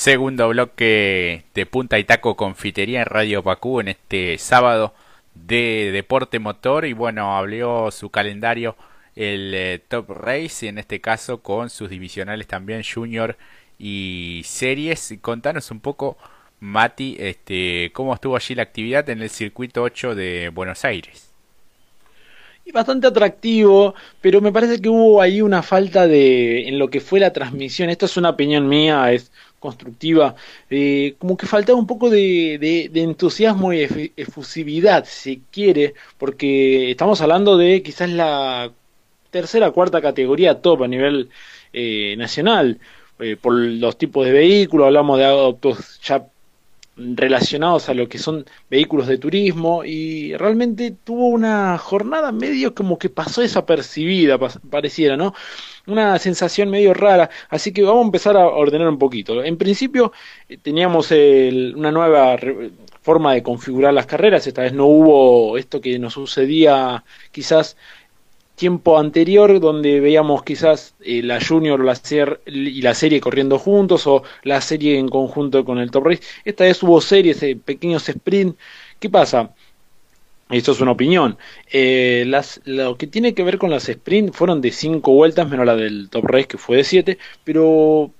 Segundo 0.00 0.48
bloque 0.48 1.44
de 1.52 1.66
Punta 1.66 1.98
y 1.98 2.04
Taco 2.04 2.34
Confitería 2.34 3.00
en 3.00 3.04
Radio 3.04 3.42
Pacú 3.42 3.80
en 3.80 3.88
este 3.88 4.38
sábado 4.38 4.94
de 5.34 5.90
deporte 5.92 6.38
motor 6.38 6.86
y 6.86 6.94
bueno, 6.94 7.36
abrió 7.36 7.90
su 7.90 8.08
calendario 8.08 8.76
el 9.14 9.52
eh, 9.54 9.78
Top 9.86 10.08
Race, 10.08 10.66
en 10.66 10.78
este 10.78 11.02
caso 11.02 11.42
con 11.42 11.68
sus 11.68 11.90
divisionales 11.90 12.46
también 12.46 12.82
Junior 12.82 13.36
y 13.78 14.40
Series. 14.46 15.18
Contanos 15.20 15.70
un 15.70 15.80
poco, 15.80 16.16
Mati, 16.60 17.18
este, 17.20 17.90
cómo 17.92 18.14
estuvo 18.14 18.36
allí 18.36 18.54
la 18.54 18.62
actividad 18.62 19.06
en 19.10 19.20
el 19.20 19.28
circuito 19.28 19.82
8 19.82 20.14
de 20.14 20.48
Buenos 20.48 20.82
Aires. 20.86 21.30
Bastante 22.72 23.08
atractivo, 23.08 23.94
pero 24.20 24.40
me 24.40 24.52
parece 24.52 24.80
que 24.80 24.88
hubo 24.88 25.20
ahí 25.20 25.42
una 25.42 25.60
falta 25.60 26.06
de 26.06 26.68
en 26.68 26.78
lo 26.78 26.88
que 26.88 27.00
fue 27.00 27.18
la 27.18 27.32
transmisión. 27.32 27.90
Esta 27.90 28.06
es 28.06 28.16
una 28.16 28.30
opinión 28.30 28.68
mía, 28.68 29.10
es 29.12 29.32
constructiva, 29.60 30.34
eh, 30.70 31.14
como 31.18 31.36
que 31.36 31.46
faltaba 31.46 31.78
un 31.78 31.86
poco 31.86 32.10
de, 32.10 32.58
de, 32.92 33.02
entusiasmo 33.02 33.72
y 33.72 34.12
efusividad, 34.16 35.04
si 35.06 35.42
quiere, 35.52 35.94
porque 36.18 36.90
estamos 36.90 37.20
hablando 37.20 37.56
de 37.56 37.82
quizás 37.82 38.10
la 38.10 38.72
tercera 39.30 39.70
cuarta 39.70 40.00
categoría 40.00 40.60
top 40.60 40.82
a 40.84 40.88
nivel 40.88 41.30
eh, 41.72 42.16
nacional, 42.16 42.80
eh, 43.20 43.36
por 43.36 43.54
los 43.54 43.98
tipos 43.98 44.24
de 44.26 44.32
vehículos, 44.32 44.86
hablamos 44.86 45.18
de 45.18 45.26
autos 45.26 46.00
ya 46.02 46.26
relacionados 47.14 47.88
a 47.88 47.94
lo 47.94 48.08
que 48.08 48.18
son 48.18 48.44
vehículos 48.70 49.06
de 49.06 49.18
turismo 49.18 49.84
y 49.84 50.34
realmente 50.36 50.94
tuvo 51.04 51.28
una 51.28 51.78
jornada 51.78 52.32
medio 52.32 52.74
como 52.74 52.98
que 52.98 53.08
pasó 53.08 53.40
desapercibida, 53.40 54.38
pareciera, 54.38 55.16
¿no? 55.16 55.34
Una 55.86 56.18
sensación 56.18 56.70
medio 56.70 56.94
rara, 56.94 57.30
así 57.48 57.72
que 57.72 57.82
vamos 57.82 58.02
a 58.02 58.06
empezar 58.06 58.36
a 58.36 58.46
ordenar 58.46 58.88
un 58.88 58.98
poquito. 58.98 59.42
En 59.42 59.56
principio 59.56 60.12
eh, 60.48 60.58
teníamos 60.58 61.10
una 61.10 61.90
nueva 61.90 62.36
forma 63.02 63.34
de 63.34 63.42
configurar 63.42 63.94
las 63.94 64.06
carreras, 64.06 64.46
esta 64.46 64.62
vez 64.62 64.72
no 64.72 64.86
hubo 64.86 65.56
esto 65.56 65.80
que 65.80 65.98
nos 65.98 66.14
sucedía 66.14 67.02
quizás 67.32 67.76
tiempo 68.60 68.98
anterior 68.98 69.58
donde 69.58 70.00
veíamos 70.00 70.42
quizás 70.42 70.94
eh, 71.00 71.22
la 71.22 71.40
Junior 71.40 71.82
la 71.82 71.98
y 72.46 72.82
la 72.82 72.94
serie 72.94 73.18
corriendo 73.18 73.58
juntos 73.58 74.06
o 74.06 74.22
la 74.42 74.60
serie 74.60 74.98
en 74.98 75.08
conjunto 75.08 75.64
con 75.64 75.78
el 75.78 75.90
Top 75.90 76.04
Race. 76.06 76.22
Esta 76.44 76.64
vez 76.64 76.82
hubo 76.82 77.00
series, 77.00 77.42
eh, 77.42 77.56
pequeños 77.56 78.06
sprint. 78.06 78.58
¿Qué 78.98 79.08
pasa? 79.08 79.54
Esto 80.50 80.72
es 80.72 80.80
una 80.82 80.90
opinión. 80.90 81.38
Eh, 81.72 82.24
las, 82.26 82.60
lo 82.66 82.98
que 82.98 83.06
tiene 83.06 83.32
que 83.32 83.44
ver 83.44 83.56
con 83.56 83.70
las 83.70 83.88
sprint 83.88 84.34
fueron 84.34 84.60
de 84.60 84.72
5 84.72 85.10
vueltas, 85.10 85.48
menos 85.48 85.64
la 85.64 85.74
del 85.74 86.10
Top 86.10 86.26
Race 86.26 86.48
que 86.48 86.58
fue 86.58 86.76
de 86.76 86.84
7, 86.84 87.18
pero 87.44 88.12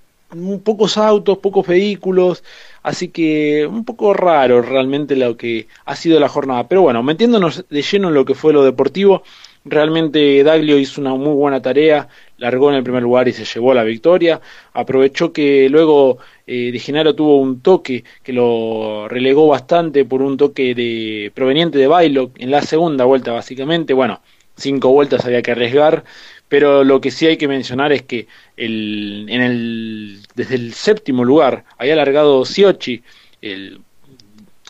pocos 0.63 0.97
autos, 0.97 1.37
pocos 1.37 1.67
vehículos, 1.67 2.43
así 2.81 3.09
que 3.09 3.67
un 3.67 3.85
poco 3.85 4.13
raro 4.13 4.61
realmente 4.61 5.15
lo 5.15 5.37
que 5.37 5.67
ha 5.85 5.95
sido 5.95 6.19
la 6.19 6.29
jornada. 6.29 6.67
Pero 6.67 6.81
bueno, 6.81 7.03
metiéndonos 7.03 7.65
de 7.69 7.81
lleno 7.83 8.07
en 8.07 8.15
lo 8.15 8.25
que 8.25 8.33
fue 8.33 8.53
lo 8.53 8.63
deportivo, 8.63 9.23
Realmente 9.63 10.43
Daglio 10.43 10.79
hizo 10.79 11.01
una 11.01 11.13
muy 11.13 11.33
buena 11.33 11.61
tarea, 11.61 12.07
largó 12.37 12.71
en 12.71 12.77
el 12.77 12.83
primer 12.83 13.03
lugar 13.03 13.27
y 13.27 13.33
se 13.33 13.45
llevó 13.45 13.73
la 13.75 13.83
victoria. 13.83 14.41
Aprovechó 14.73 15.31
que 15.31 15.69
luego 15.69 16.17
eh, 16.47 16.71
Di 16.71 16.79
Genaro 16.79 17.13
tuvo 17.13 17.39
un 17.39 17.61
toque 17.61 18.03
que 18.23 18.33
lo 18.33 19.07
relegó 19.07 19.47
bastante 19.47 20.03
por 20.05 20.23
un 20.23 20.35
toque 20.35 20.73
de 20.73 21.31
proveniente 21.35 21.77
de 21.77 21.87
Bailo 21.87 22.31
en 22.37 22.49
la 22.49 22.63
segunda 22.63 23.05
vuelta 23.05 23.33
básicamente. 23.33 23.93
Bueno, 23.93 24.21
cinco 24.55 24.89
vueltas 24.89 25.25
había 25.25 25.43
que 25.43 25.51
arriesgar, 25.51 26.03
pero 26.49 26.83
lo 26.83 26.99
que 26.99 27.11
sí 27.11 27.27
hay 27.27 27.37
que 27.37 27.47
mencionar 27.47 27.91
es 27.91 28.01
que 28.01 28.27
el, 28.57 29.27
en 29.29 29.41
el, 29.41 30.19
desde 30.33 30.55
el 30.55 30.73
séptimo 30.73 31.23
lugar 31.23 31.65
había 31.77 31.95
largado 31.95 32.45
Siochi, 32.45 33.03
el 33.41 33.81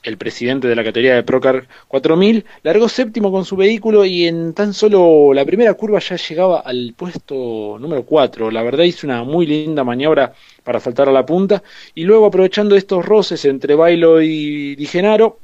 el 0.04 0.18
presidente 0.18 0.68
de 0.68 0.76
la 0.76 0.84
categoría 0.84 1.16
de 1.16 1.24
Procar 1.24 1.68
4000, 1.88 2.46
largó 2.64 2.90
séptimo 2.90 3.32
con 3.32 3.46
su 3.46 3.56
vehículo 3.56 4.06
y 4.06 4.26
en 4.26 4.54
tan 4.54 4.74
solo 4.74 5.34
la 5.34 5.46
primera 5.46 5.74
curva 5.76 6.00
ya 6.00 6.16
llegaba 6.16 6.60
al 6.62 6.94
puesto 6.98 7.78
número 7.80 8.04
4. 8.04 8.50
La 8.52 8.64
verdad 8.64 8.84
hizo 8.84 9.06
una 9.06 9.24
muy 9.24 9.46
linda 9.46 9.84
maniobra 9.84 10.34
para 10.64 10.80
saltar 10.80 11.10
a 11.10 11.12
la 11.12 11.26
punta 11.26 11.62
y 11.94 12.04
luego 12.04 12.26
aprovechando 12.26 12.76
estos 12.76 13.06
roces 13.06 13.46
entre 13.46 13.76
Bailo 13.76 14.22
y 14.22 14.76
Di 14.76 14.86
Genaro, 14.86 15.38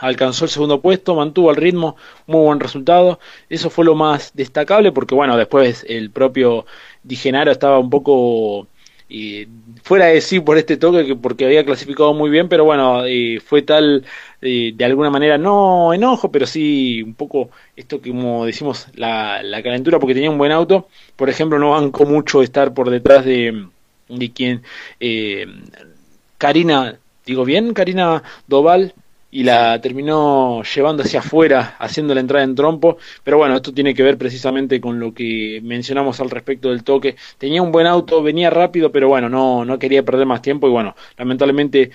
alcanzó 0.00 0.44
el 0.44 0.50
segundo 0.50 0.80
puesto, 0.80 1.14
mantuvo 1.14 1.50
el 1.50 1.56
ritmo, 1.56 1.96
muy 2.26 2.42
buen 2.42 2.60
resultado. 2.60 3.18
Eso 3.48 3.70
fue 3.70 3.84
lo 3.84 3.94
más 3.94 4.32
destacable 4.34 4.92
porque 4.92 5.14
bueno, 5.14 5.36
después 5.36 5.84
el 5.88 6.10
propio 6.10 6.66
Di 7.02 7.16
Genaro 7.16 7.50
estaba 7.50 7.78
un 7.78 7.90
poco 7.90 8.66
y 9.08 9.46
fuera 9.82 10.06
de 10.06 10.20
sí 10.20 10.40
por 10.40 10.56
este 10.58 10.76
toque 10.76 11.06
que 11.06 11.14
porque 11.14 11.44
había 11.44 11.64
clasificado 11.64 12.14
muy 12.14 12.30
bien 12.30 12.48
pero 12.48 12.64
bueno 12.64 13.02
fue 13.44 13.62
tal 13.62 14.04
de 14.40 14.84
alguna 14.84 15.10
manera 15.10 15.38
no 15.38 15.92
enojo 15.94 16.30
pero 16.30 16.46
sí 16.46 17.02
un 17.02 17.14
poco 17.14 17.50
esto 17.76 18.00
que 18.00 18.10
como 18.10 18.44
decimos 18.46 18.88
la, 18.94 19.42
la 19.42 19.62
calentura 19.62 19.98
porque 19.98 20.14
tenía 20.14 20.30
un 20.30 20.38
buen 20.38 20.52
auto. 20.52 20.88
Por 21.16 21.28
ejemplo 21.30 21.58
no 21.58 21.70
banco 21.70 22.04
mucho 22.06 22.42
estar 22.42 22.74
por 22.74 22.90
detrás 22.90 23.24
de 23.24 23.66
de 24.08 24.32
quien 24.32 24.62
eh, 25.00 25.46
Karina 26.38 26.98
digo 27.26 27.44
bien 27.44 27.72
Karina 27.74 28.22
Doval 28.46 28.94
y 29.34 29.42
la 29.42 29.80
terminó 29.80 30.62
llevando 30.62 31.02
hacia 31.02 31.18
afuera, 31.18 31.74
haciendo 31.80 32.14
la 32.14 32.20
entrada 32.20 32.44
en 32.44 32.54
trompo. 32.54 32.98
Pero 33.24 33.36
bueno, 33.36 33.56
esto 33.56 33.74
tiene 33.74 33.92
que 33.92 34.04
ver 34.04 34.16
precisamente 34.16 34.80
con 34.80 35.00
lo 35.00 35.12
que 35.12 35.60
mencionamos 35.64 36.20
al 36.20 36.30
respecto 36.30 36.70
del 36.70 36.84
toque. 36.84 37.16
Tenía 37.36 37.60
un 37.60 37.72
buen 37.72 37.88
auto, 37.88 38.22
venía 38.22 38.48
rápido, 38.48 38.92
pero 38.92 39.08
bueno, 39.08 39.28
no, 39.28 39.64
no 39.64 39.76
quería 39.76 40.04
perder 40.04 40.24
más 40.24 40.40
tiempo 40.40 40.68
y 40.68 40.70
bueno, 40.70 40.94
lamentablemente 41.18 41.90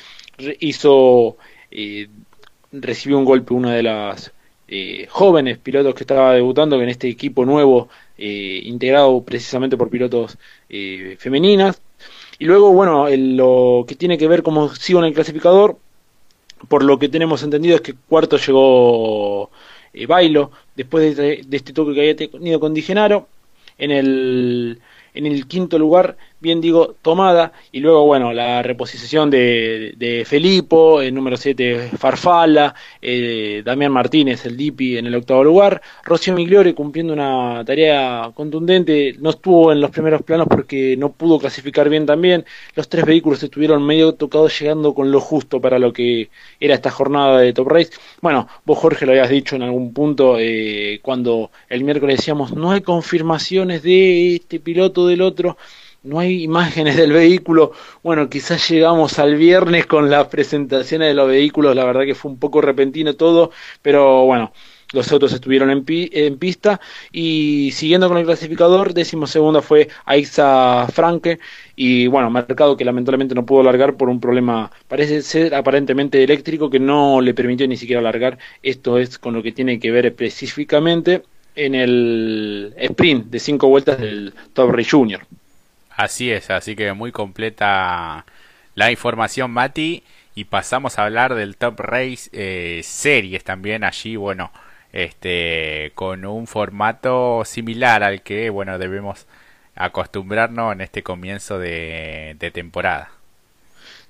hizo, 0.60 1.38
eh, 1.72 2.10
recibió 2.74 3.18
un 3.18 3.24
golpe 3.24 3.54
una 3.54 3.74
de 3.74 3.84
las 3.84 4.34
eh, 4.68 5.08
jóvenes 5.10 5.60
pilotos 5.60 5.96
que 5.96 6.04
estaba 6.04 6.34
debutando 6.34 6.82
en 6.82 6.90
este 6.90 7.08
equipo 7.08 7.46
nuevo, 7.46 7.88
eh, 8.18 8.60
integrado 8.66 9.24
precisamente 9.24 9.78
por 9.78 9.90
pilotos 9.90 10.38
femeninas. 11.18 11.82
Y 12.38 12.46
luego, 12.46 12.74
bueno, 12.74 13.08
lo 13.10 13.86
que 13.88 13.96
tiene 13.96 14.18
que 14.18 14.28
ver 14.28 14.44
como 14.44 14.76
sigo 14.76 15.00
en 15.00 15.06
el 15.06 15.14
clasificador, 15.14 15.78
por 16.68 16.84
lo 16.84 17.00
que 17.00 17.10
tenemos 17.10 17.44
entendido 17.44 17.76
es 17.76 17.82
que 17.82 17.94
cuarto 17.94 18.38
llegó 18.38 19.50
eh, 19.94 20.06
Bailo, 20.06 20.52
después 20.76 21.16
de, 21.16 21.44
de, 21.46 21.58
este 21.58 21.74
toque 21.74 21.94
que 21.94 22.02
había 22.02 22.16
tenido 22.16 22.60
con 22.60 22.74
Digenaro. 22.74 23.28
En 23.78 23.92
el 23.92 24.82
en 25.14 25.26
el 25.26 25.48
quinto 25.48 25.80
lugar, 25.80 26.18
bien 26.40 26.62
digo, 26.62 26.96
tomada, 27.02 27.52
y 27.72 27.80
luego, 27.80 28.06
bueno, 28.06 28.32
la 28.34 28.62
reposición 28.64 29.30
de, 29.30 29.94
de 29.98 30.24
Felipo, 30.26 31.02
el 31.02 31.14
número 31.14 31.38
7 31.38 31.92
Farfala, 31.98 32.74
eh, 33.02 33.62
Damián 33.66 33.92
Martínez, 33.92 34.46
el 34.46 34.56
Dipi 34.56 34.98
en 34.98 35.08
el 35.08 35.16
octavo 35.16 35.44
lugar, 35.44 35.82
Rocío 36.04 36.34
Migliore 36.34 36.74
cumpliendo 36.74 37.14
una 37.14 37.64
tarea 37.66 38.32
contundente, 38.34 39.16
no 39.20 39.32
estuvo 39.32 39.72
en 39.72 39.82
los 39.82 39.92
primeros 39.92 40.22
planos 40.22 40.48
porque 40.50 40.96
no 40.98 41.12
pudo 41.12 41.40
clasificar 41.40 41.90
bien 41.90 42.06
también, 42.06 42.46
los 42.76 42.88
tres 42.88 43.06
vehículos 43.06 43.44
estuvieron 43.44 43.86
medio 43.86 44.14
tocados 44.14 44.58
llegando 44.60 44.94
con 44.94 45.12
lo 45.12 45.20
justo 45.20 45.60
para 45.60 45.80
lo 45.80 45.92
que 45.92 46.30
era 46.60 46.76
esta 46.76 46.92
jornada 46.92 47.40
de 47.40 47.54
Top 47.54 47.68
Race. 47.68 47.92
Bueno, 48.22 48.48
vos 48.66 48.78
Jorge 48.78 49.06
lo 49.06 49.12
habías 49.12 49.30
dicho 49.30 49.56
en 49.56 49.64
algún 49.64 49.94
punto 49.94 50.38
eh, 50.40 51.00
cuando 51.02 51.52
el 51.68 51.84
miércoles 51.84 52.18
decíamos 52.18 52.54
no 52.54 52.72
hay 52.72 52.82
confirmaciones 52.82 53.84
de 53.84 54.36
este 54.36 54.60
piloto 54.60 55.08
del 55.08 55.22
otro, 55.22 55.58
no 56.04 56.20
hay 56.20 56.44
imágenes 56.44 56.96
del 56.98 57.12
vehículo. 57.12 57.72
Bueno, 58.04 58.30
quizás 58.30 58.70
llegamos 58.70 59.20
al 59.20 59.36
viernes 59.36 59.86
con 59.86 60.10
las 60.10 60.28
presentaciones 60.28 61.10
de 61.10 61.14
los 61.14 61.28
vehículos, 61.28 61.76
la 61.76 61.86
verdad 61.86 62.06
que 62.06 62.16
fue 62.16 62.32
un 62.32 62.40
poco 62.40 62.62
repentino 62.62 63.16
todo, 63.16 63.52
pero 63.82 64.26
bueno, 64.26 64.54
los 64.92 65.12
autos 65.12 65.34
estuvieron 65.34 65.70
en, 65.70 66.38
pista 66.38 66.80
y 67.12 67.72
siguiendo 67.74 68.08
con 68.08 68.18
el 68.18 68.26
clasificador, 68.26 68.94
décimo 68.94 69.28
segundo 69.28 69.62
fue 69.62 69.90
Aixa 70.06 70.88
Franke 70.88 71.40
y 71.76 72.08
bueno, 72.08 72.30
mercado 72.32 72.76
que 72.76 72.86
lamentablemente 72.86 73.36
no 73.36 73.46
pudo 73.46 73.64
largar 73.64 73.98
por 73.98 74.10
un 74.10 74.20
problema, 74.20 74.72
parece 74.88 75.22
ser 75.22 75.54
aparentemente 75.54 76.24
eléctrico 76.24 76.70
que 76.70 76.80
no 76.80 77.22
le 77.22 77.34
permitió 77.34 77.68
ni 77.68 77.78
siquiera 77.78 78.02
largar. 78.02 78.40
Esto 78.64 78.98
es 78.98 79.20
con 79.20 79.34
lo 79.34 79.44
que 79.44 79.52
tiene 79.52 79.80
que 79.80 79.92
ver 79.92 80.08
específicamente 80.08 81.24
en 81.56 81.76
el 81.76 82.74
sprint 82.78 83.28
de 83.28 83.40
cinco 83.40 83.68
vueltas 83.68 84.00
del 84.00 84.34
Top 84.54 84.72
Race 84.72 84.90
Junior. 84.92 85.22
Así 86.00 86.32
es, 86.32 86.50
así 86.50 86.78
que 86.78 86.94
muy 86.94 87.12
completa 87.12 88.26
la 88.74 88.90
información, 88.90 89.52
Mati. 89.52 90.04
Y 90.34 90.46
pasamos 90.46 90.98
a 90.98 91.04
hablar 91.04 91.36
del 91.36 91.58
Top 91.58 91.78
Race 91.82 92.30
eh, 92.32 92.80
Series 92.86 93.44
también 93.44 93.84
allí, 93.84 94.16
bueno, 94.16 94.54
este, 94.94 95.92
con 95.96 96.24
un 96.26 96.48
formato 96.48 97.44
similar 97.44 98.04
al 98.04 98.22
que, 98.24 98.50
bueno, 98.50 98.78
debemos 98.80 99.28
acostumbrarnos 99.76 100.72
en 100.74 100.82
este 100.82 101.04
comienzo 101.04 101.60
de 101.60 102.52
temporada. 102.54 103.19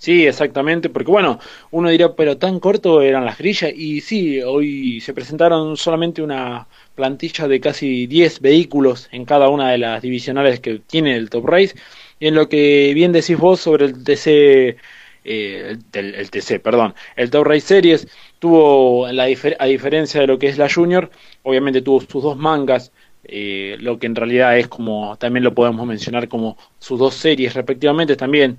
Sí, 0.02 0.26
exactamente, 0.26 0.90
porque 0.90 1.12
bueno, 1.12 1.40
uno 1.72 1.90
dirá, 1.90 2.16
pero 2.16 2.38
tan 2.38 2.62
corto 2.62 3.02
eran 3.02 3.26
las 3.26 3.38
grillas, 3.38 3.74
y 3.76 4.00
sí, 4.00 4.42
hoy 4.42 5.02
se 5.02 5.14
presentaron 5.14 5.76
solamente 5.76 6.22
una 6.22 6.70
plantilla 6.96 7.50
de 7.50 7.60
casi 7.60 8.08
10 8.08 8.40
vehículos 8.40 9.10
en 9.12 9.26
cada 9.26 9.50
una 9.50 9.70
de 9.72 9.78
las 9.78 10.02
divisionales 10.02 10.62
que 10.62 10.80
tiene 10.80 11.18
el 11.18 11.30
Top 11.30 11.46
Race. 11.46 11.76
Y 12.18 12.28
en 12.28 12.36
lo 12.36 12.48
que 12.48 12.94
bien 12.94 13.12
decís 13.12 13.38
vos 13.38 13.60
sobre 13.60 13.88
el 13.88 14.04
TC, 14.06 14.78
eh, 15.26 15.78
el, 15.94 16.30
TC, 16.32 16.60
perdón, 16.62 16.96
el 17.18 17.30
Top 17.30 17.46
Race 17.46 17.62
Series, 17.68 18.08
tuvo, 18.40 19.06
la 19.12 19.24
a 19.24 19.66
diferencia 19.66 20.22
de 20.22 20.28
lo 20.28 20.40
que 20.40 20.48
es 20.48 20.58
la 20.58 20.70
Junior, 20.74 21.12
obviamente 21.44 21.82
tuvo 21.82 22.00
sus 22.02 22.24
dos 22.24 22.38
mangas, 22.38 22.94
eh, 23.24 23.76
lo 23.80 24.00
que 24.00 24.08
en 24.08 24.16
realidad 24.16 24.58
es 24.58 24.68
como, 24.68 25.18
también 25.18 25.44
lo 25.44 25.54
podemos 25.54 25.86
mencionar 25.86 26.28
como 26.30 26.58
sus 26.80 26.98
dos 27.00 27.16
series 27.16 27.54
respectivamente, 27.54 28.16
también 28.16 28.58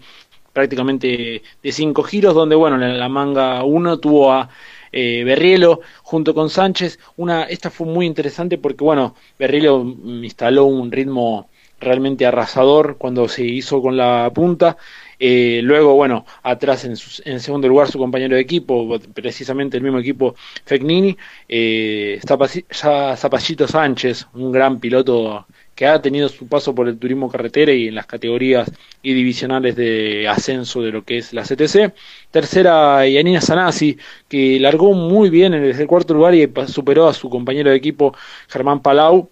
prácticamente 0.52 1.42
de 1.62 1.72
cinco 1.72 2.02
giros, 2.02 2.34
donde 2.34 2.56
bueno, 2.56 2.76
en 2.76 2.98
la 2.98 3.08
manga 3.08 3.64
1 3.64 3.98
tuvo 3.98 4.32
a 4.32 4.48
eh, 4.92 5.22
Berrielo 5.24 5.80
junto 6.02 6.34
con 6.34 6.50
Sánchez. 6.50 6.98
Una, 7.16 7.44
esta 7.44 7.70
fue 7.70 7.86
muy 7.86 8.06
interesante 8.06 8.58
porque, 8.58 8.84
bueno, 8.84 9.14
Berrielo 9.38 9.82
instaló 9.82 10.64
un 10.64 10.90
ritmo 10.90 11.48
realmente 11.80 12.26
arrasador 12.26 12.96
cuando 12.98 13.28
se 13.28 13.44
hizo 13.44 13.80
con 13.80 13.96
la 13.96 14.30
punta. 14.34 14.76
Eh, 15.22 15.60
luego, 15.62 15.94
bueno, 15.94 16.24
atrás 16.42 16.86
en, 16.86 17.40
segundo 17.40 17.68
lugar 17.68 17.88
su 17.88 17.98
compañero 17.98 18.36
de 18.36 18.40
equipo, 18.42 18.98
precisamente 19.12 19.76
el 19.76 19.82
mismo 19.82 19.98
equipo 19.98 20.34
Fecnini, 20.64 21.16
eh, 21.46 22.18
Zapallito 22.24 23.68
Sánchez, 23.68 24.26
un 24.32 24.50
gran 24.50 24.80
piloto 24.80 25.46
que 25.74 25.86
ha 25.86 26.00
tenido 26.00 26.28
su 26.28 26.46
paso 26.46 26.74
por 26.74 26.88
el 26.88 26.98
turismo 26.98 27.30
carretera 27.30 27.72
y 27.72 27.88
en 27.88 27.94
las 27.94 28.06
categorías 28.06 28.70
y 29.02 29.14
divisionales 29.14 29.76
de 29.76 30.26
ascenso 30.28 30.82
de 30.82 30.92
lo 30.92 31.04
que 31.04 31.18
es 31.18 31.32
la 31.32 31.42
CTC. 31.42 31.94
Tercera, 32.30 33.06
Yanina 33.06 33.40
Sanasi, 33.40 33.98
que 34.28 34.58
largó 34.60 34.92
muy 34.94 35.30
bien 35.30 35.52
desde 35.52 35.82
el 35.82 35.88
cuarto 35.88 36.14
lugar 36.14 36.34
y 36.34 36.50
superó 36.66 37.08
a 37.08 37.14
su 37.14 37.30
compañero 37.30 37.70
de 37.70 37.76
equipo 37.76 38.14
Germán 38.48 38.80
Palau 38.80 39.30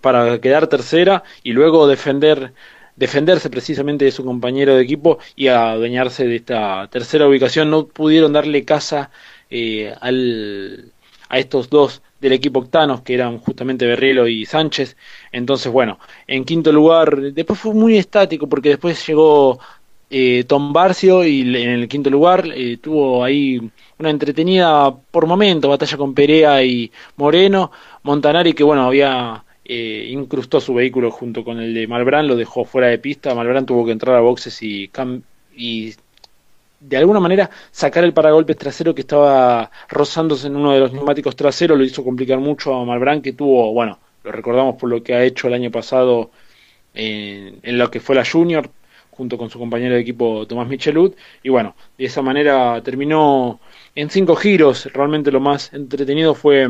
para 0.00 0.40
quedar 0.40 0.68
tercera 0.68 1.24
y 1.42 1.52
luego 1.52 1.88
defender 1.88 2.52
defenderse 2.96 3.50
precisamente 3.50 4.04
de 4.04 4.10
su 4.10 4.24
compañero 4.24 4.74
de 4.74 4.82
equipo 4.82 5.18
y 5.36 5.48
adueñarse 5.48 6.26
de 6.26 6.36
esta 6.36 6.88
tercera 6.88 7.28
ubicación. 7.28 7.70
No 7.70 7.86
pudieron 7.86 8.32
darle 8.32 8.64
casa 8.64 9.10
eh, 9.50 9.94
al, 10.00 10.92
a 11.28 11.38
estos 11.38 11.70
dos 11.70 12.02
del 12.20 12.32
equipo 12.32 12.60
Octanos, 12.60 13.02
que 13.02 13.14
eran 13.14 13.38
justamente 13.38 13.86
Berrielo 13.86 14.26
y 14.28 14.46
Sánchez. 14.46 14.96
Entonces, 15.32 15.70
bueno, 15.70 15.98
en 16.26 16.44
quinto 16.44 16.72
lugar, 16.72 17.20
después 17.32 17.58
fue 17.58 17.74
muy 17.74 17.96
estático 17.98 18.48
porque 18.48 18.70
después 18.70 19.06
llegó 19.06 19.58
eh, 20.10 20.44
Tom 20.44 20.72
Barcio 20.72 21.24
y 21.24 21.40
en 21.40 21.70
el 21.70 21.88
quinto 21.88 22.10
lugar 22.10 22.46
eh, 22.54 22.78
tuvo 22.78 23.24
ahí 23.24 23.60
una 23.98 24.10
entretenida 24.10 24.94
por 25.10 25.26
momento 25.26 25.68
batalla 25.68 25.96
con 25.96 26.14
Perea 26.14 26.62
y 26.62 26.90
Moreno. 27.16 27.70
Montanari, 28.02 28.52
que 28.54 28.64
bueno, 28.64 28.84
había 28.86 29.44
eh, 29.68 30.08
incrustó 30.10 30.60
su 30.60 30.74
vehículo 30.74 31.10
junto 31.10 31.44
con 31.44 31.60
el 31.60 31.74
de 31.74 31.86
Malbrán, 31.86 32.26
lo 32.28 32.36
dejó 32.36 32.64
fuera 32.64 32.88
de 32.88 32.98
pista. 32.98 33.34
Malbrán 33.34 33.66
tuvo 33.66 33.84
que 33.84 33.92
entrar 33.92 34.16
a 34.16 34.20
boxes 34.20 34.62
y, 34.62 34.90
y 35.56 35.94
de 36.80 36.96
alguna 36.96 37.20
manera 37.20 37.50
sacar 37.70 38.04
el 38.04 38.12
paragolpes 38.12 38.56
trasero 38.56 38.94
que 38.94 39.00
estaba 39.00 39.70
rozándose 39.88 40.46
en 40.46 40.56
uno 40.56 40.72
de 40.72 40.80
los 40.80 40.92
neumáticos 40.92 41.36
traseros. 41.36 41.76
Lo 41.78 41.84
hizo 41.84 42.04
complicar 42.04 42.38
mucho 42.38 42.74
a 42.74 42.84
Malbrán 42.84 43.22
que 43.22 43.32
tuvo, 43.32 43.72
bueno, 43.72 43.98
lo 44.24 44.32
recordamos 44.32 44.76
por 44.76 44.90
lo 44.90 45.02
que 45.02 45.14
ha 45.14 45.24
hecho 45.24 45.48
el 45.48 45.54
año 45.54 45.70
pasado 45.70 46.30
en, 46.94 47.78
lo 47.78 47.90
que 47.90 48.00
fue 48.00 48.14
la 48.14 48.24
Junior 48.24 48.70
junto 49.10 49.38
con 49.38 49.50
su 49.50 49.58
compañero 49.58 49.94
de 49.94 50.00
equipo 50.00 50.46
Tomás 50.46 50.68
Michelud 50.68 51.14
y 51.42 51.48
bueno, 51.48 51.74
de 51.96 52.04
esa 52.04 52.22
manera 52.22 52.80
terminó 52.82 53.60
en 53.94 54.10
cinco 54.10 54.36
giros, 54.36 54.92
realmente 54.92 55.30
lo 55.30 55.40
más 55.40 55.72
entretenido 55.72 56.34
fue 56.34 56.68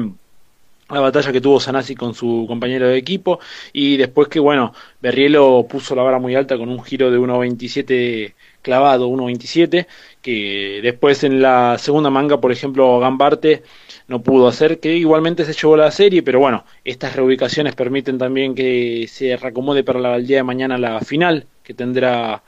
la 0.89 1.01
batalla 1.01 1.33
que 1.33 1.41
tuvo 1.41 1.59
Sanasi 1.61 1.95
con 1.95 2.15
su 2.15 2.45
compañero 2.47 2.89
de 2.89 2.97
equipo 2.97 3.41
y 3.73 3.97
después 3.97 4.29
que 4.29 4.39
bueno, 4.39 4.73
Berrielo 5.01 5.67
puso 5.69 5.95
la 5.95 6.03
vara 6.03 6.19
muy 6.19 6.35
alta 6.35 6.57
con 6.57 6.69
un 6.69 6.83
giro 6.85 7.11
de 7.11 7.19
1.27 7.19 8.35
clavado 8.67 9.09
1.27, 9.09 9.87
que 10.21 10.81
después 10.83 11.23
en 11.23 11.41
la 11.41 11.79
segunda 11.79 12.11
manga, 12.11 12.41
por 12.41 12.51
ejemplo, 12.51 12.99
Gambarte 12.99 13.63
no 14.09 14.23
pudo 14.23 14.49
hacer, 14.49 14.81
que 14.81 14.97
igualmente 14.97 15.45
se 15.45 15.53
llevó 15.53 15.77
la 15.77 15.93
serie, 15.93 16.25
pero 16.25 16.41
bueno, 16.41 16.65
estas 16.85 17.15
reubicaciones 17.15 17.77
permiten 17.77 18.19
también 18.19 18.57
que 18.57 19.07
se 19.09 19.37
reacomode 19.37 19.85
para 19.85 20.01
la, 20.01 20.17
el 20.17 20.27
día 20.27 20.39
de 20.39 20.43
mañana 20.43 20.79
la 20.79 21.01
final, 21.01 21.47
que 21.63 21.75
tendrá 21.75 22.43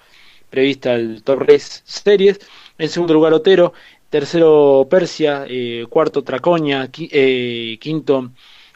prevista 0.51 0.95
el 0.95 1.23
Torres 1.23 1.83
Series. 1.85 2.41
En 2.79 2.89
segundo 2.89 3.15
lugar, 3.15 3.33
Otero. 3.33 3.73
Tercero, 4.11 4.87
Persia. 4.89 5.45
Eh, 5.49 5.87
cuarto, 5.89 6.23
Tracoña. 6.23 6.89
Eh, 6.97 7.79
quinto, 7.81 8.31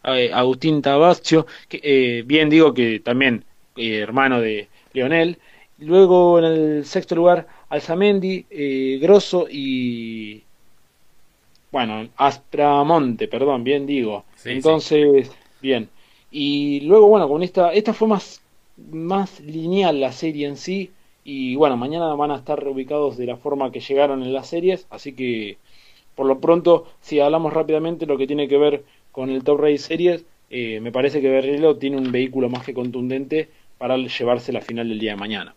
eh, 0.04 0.30
Agustín 0.32 0.82
Tabascio. 0.82 1.46
Que, 1.68 2.22
bien 2.26 2.50
digo 2.50 2.74
que 2.74 3.00
también 3.00 3.44
hermano 3.76 4.40
de 4.40 4.68
Leonel. 4.92 5.38
Luego 5.78 6.38
en 6.38 6.44
el 6.44 6.84
sexto 6.84 7.14
lugar, 7.14 7.46
Alzamendi, 7.68 8.46
eh, 8.50 8.98
Grosso 9.00 9.46
y. 9.50 10.42
Bueno, 11.70 12.08
Aspramonte, 12.16 13.28
perdón, 13.28 13.64
bien 13.64 13.86
digo. 13.86 14.24
Entonces, 14.44 15.30
bien. 15.60 15.88
Y 16.30 16.80
luego, 16.80 17.08
bueno, 17.08 17.28
con 17.28 17.42
esta. 17.42 17.72
Esta 17.72 17.94
fue 17.94 18.08
más, 18.08 18.42
más 18.90 19.40
lineal 19.40 20.00
la 20.00 20.12
serie 20.12 20.46
en 20.46 20.56
sí. 20.56 20.90
Y 21.24 21.54
bueno, 21.56 21.76
mañana 21.76 22.14
van 22.14 22.30
a 22.30 22.36
estar 22.36 22.62
reubicados 22.62 23.16
de 23.16 23.26
la 23.26 23.36
forma 23.36 23.70
que 23.70 23.80
llegaron 23.80 24.22
en 24.22 24.32
las 24.32 24.48
series. 24.48 24.86
Así 24.90 25.12
que, 25.12 25.58
por 26.14 26.26
lo 26.26 26.40
pronto, 26.40 26.86
si 27.00 27.20
hablamos 27.20 27.52
rápidamente 27.52 28.06
lo 28.06 28.18
que 28.18 28.26
tiene 28.26 28.48
que 28.48 28.58
ver 28.58 28.84
con 29.12 29.30
el 29.30 29.44
Top 29.44 29.60
Race 29.60 29.78
Series, 29.78 30.24
eh, 30.50 30.80
me 30.80 30.92
parece 30.92 31.20
que 31.20 31.30
Berrilo 31.30 31.76
tiene 31.76 31.96
un 31.96 32.10
vehículo 32.12 32.48
más 32.48 32.64
que 32.64 32.74
contundente 32.74 33.48
para 33.78 33.96
llevarse 33.96 34.52
la 34.52 34.60
final 34.60 34.88
del 34.88 34.98
día 34.98 35.12
de 35.12 35.16
mañana. 35.16 35.54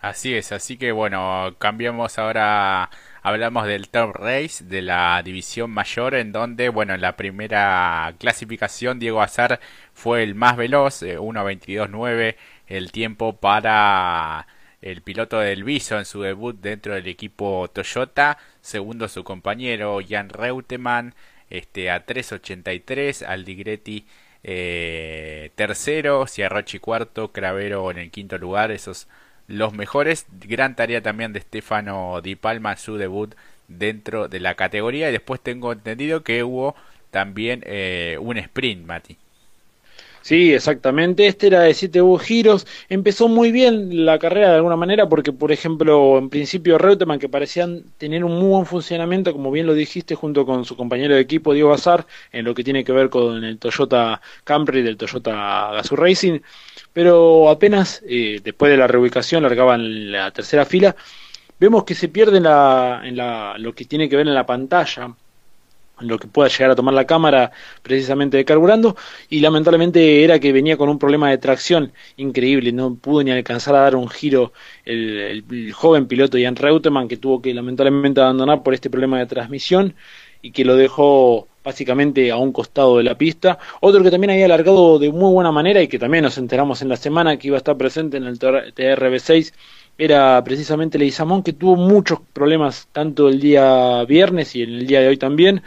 Así 0.00 0.34
es, 0.34 0.52
así 0.52 0.76
que 0.76 0.92
bueno, 0.92 1.54
cambiamos 1.58 2.18
ahora, 2.18 2.90
hablamos 3.22 3.66
del 3.66 3.88
Top 3.88 4.14
Race 4.14 4.62
de 4.62 4.82
la 4.82 5.22
división 5.24 5.70
mayor, 5.70 6.14
en 6.14 6.30
donde, 6.30 6.68
bueno, 6.68 6.94
en 6.94 7.00
la 7.00 7.16
primera 7.16 8.14
clasificación 8.18 8.98
Diego 8.98 9.22
Azar 9.22 9.60
fue 9.94 10.22
el 10.22 10.34
más 10.34 10.58
veloz, 10.58 11.02
1.22.9 11.02 12.20
eh, 12.20 12.36
el 12.66 12.92
tiempo 12.92 13.36
para 13.36 14.46
el 14.84 15.00
piloto 15.00 15.38
del 15.38 15.64
Viso 15.64 15.98
en 15.98 16.04
su 16.04 16.20
debut 16.20 16.60
dentro 16.60 16.94
del 16.94 17.08
equipo 17.08 17.68
Toyota, 17.72 18.36
segundo 18.60 19.08
su 19.08 19.24
compañero 19.24 19.98
Jan 20.06 20.28
Reutemann, 20.28 21.14
este, 21.48 21.90
a 21.90 22.04
3.83, 22.04 23.24
Aldigretti 23.26 24.06
eh, 24.42 25.50
tercero, 25.54 26.26
Ciarrochi 26.26 26.78
cuarto, 26.78 27.32
Cravero 27.32 27.90
en 27.90 27.96
el 27.98 28.10
quinto 28.10 28.36
lugar, 28.36 28.70
esos 28.70 29.08
los 29.46 29.72
mejores. 29.72 30.26
Gran 30.46 30.76
tarea 30.76 31.00
también 31.02 31.32
de 31.32 31.40
Stefano 31.40 32.20
Di 32.22 32.36
Palma 32.36 32.76
su 32.76 32.96
debut 32.96 33.34
dentro 33.68 34.28
de 34.28 34.40
la 34.40 34.54
categoría. 34.54 35.08
Y 35.08 35.12
después 35.12 35.40
tengo 35.40 35.72
entendido 35.72 36.22
que 36.22 36.44
hubo 36.44 36.76
también 37.10 37.62
eh, 37.64 38.18
un 38.20 38.36
sprint, 38.36 38.86
Mati. 38.86 39.16
Sí, 40.24 40.54
exactamente. 40.54 41.26
Este 41.26 41.48
era 41.48 41.60
de 41.60 41.74
7 41.74 42.00
giros. 42.18 42.66
Empezó 42.88 43.28
muy 43.28 43.52
bien 43.52 44.06
la 44.06 44.18
carrera 44.18 44.48
de 44.48 44.54
alguna 44.56 44.74
manera 44.74 45.06
porque, 45.06 45.32
por 45.32 45.52
ejemplo, 45.52 46.16
en 46.16 46.30
principio 46.30 46.78
Reutemann, 46.78 47.18
que 47.18 47.28
parecían 47.28 47.84
tener 47.98 48.24
un 48.24 48.38
muy 48.38 48.48
buen 48.48 48.64
funcionamiento, 48.64 49.34
como 49.34 49.50
bien 49.50 49.66
lo 49.66 49.74
dijiste, 49.74 50.14
junto 50.14 50.46
con 50.46 50.64
su 50.64 50.76
compañero 50.76 51.14
de 51.14 51.20
equipo 51.20 51.52
Diego 51.52 51.68
Bazar, 51.68 52.06
en 52.32 52.46
lo 52.46 52.54
que 52.54 52.64
tiene 52.64 52.84
que 52.84 52.92
ver 52.92 53.10
con 53.10 53.44
el 53.44 53.58
Toyota 53.58 54.22
Camry 54.44 54.80
del 54.80 54.96
Toyota 54.96 55.72
Gazoo 55.74 55.96
Racing, 55.96 56.40
pero 56.94 57.50
apenas 57.50 58.02
eh, 58.08 58.40
después 58.42 58.70
de 58.70 58.78
la 58.78 58.86
reubicación 58.86 59.42
largaban 59.42 60.10
la 60.10 60.30
tercera 60.30 60.64
fila, 60.64 60.96
vemos 61.60 61.84
que 61.84 61.94
se 61.94 62.08
pierde 62.08 62.38
en, 62.38 62.44
la, 62.44 63.02
en 63.04 63.16
la, 63.16 63.56
lo 63.58 63.74
que 63.74 63.84
tiene 63.84 64.08
que 64.08 64.16
ver 64.16 64.26
en 64.26 64.34
la 64.34 64.46
pantalla, 64.46 65.14
lo 66.00 66.18
que 66.18 66.28
pueda 66.28 66.48
llegar 66.48 66.70
a 66.70 66.74
tomar 66.74 66.94
la 66.94 67.06
cámara 67.06 67.52
precisamente 67.82 68.36
de 68.36 68.44
carburando, 68.44 68.96
y 69.28 69.40
lamentablemente 69.40 70.24
era 70.24 70.38
que 70.38 70.52
venía 70.52 70.76
con 70.76 70.88
un 70.88 70.98
problema 70.98 71.30
de 71.30 71.38
tracción 71.38 71.92
increíble, 72.16 72.72
no 72.72 72.94
pudo 72.94 73.22
ni 73.22 73.30
alcanzar 73.30 73.74
a 73.76 73.80
dar 73.80 73.96
un 73.96 74.08
giro 74.08 74.52
el, 74.84 75.44
el 75.50 75.72
joven 75.72 76.06
piloto 76.06 76.38
Jan 76.40 76.56
Reutemann, 76.56 77.08
que 77.08 77.16
tuvo 77.16 77.40
que 77.40 77.54
lamentablemente 77.54 78.20
abandonar 78.20 78.62
por 78.62 78.74
este 78.74 78.90
problema 78.90 79.18
de 79.18 79.26
transmisión 79.26 79.94
y 80.42 80.50
que 80.50 80.64
lo 80.64 80.76
dejó 80.76 81.48
básicamente 81.64 82.30
a 82.30 82.36
un 82.36 82.52
costado 82.52 82.98
de 82.98 83.02
la 83.02 83.16
pista. 83.16 83.58
Otro 83.80 84.02
que 84.02 84.10
también 84.10 84.30
había 84.30 84.44
alargado 84.44 84.98
de 84.98 85.10
muy 85.10 85.32
buena 85.32 85.50
manera 85.50 85.80
y 85.82 85.88
que 85.88 85.98
también 85.98 86.22
nos 86.24 86.36
enteramos 86.36 86.82
en 86.82 86.90
la 86.90 86.96
semana 86.96 87.38
que 87.38 87.48
iba 87.48 87.56
a 87.56 87.58
estar 87.58 87.78
presente 87.78 88.18
en 88.18 88.24
el 88.24 88.38
TRB6 88.38 89.54
era 89.96 90.42
precisamente 90.42 90.98
Leizamón 90.98 91.42
que 91.42 91.52
tuvo 91.52 91.76
muchos 91.76 92.20
problemas 92.32 92.88
tanto 92.92 93.28
el 93.28 93.40
día 93.40 94.04
viernes 94.04 94.54
y 94.56 94.62
en 94.62 94.70
el 94.70 94.86
día 94.86 95.00
de 95.00 95.08
hoy 95.08 95.16
también 95.16 95.62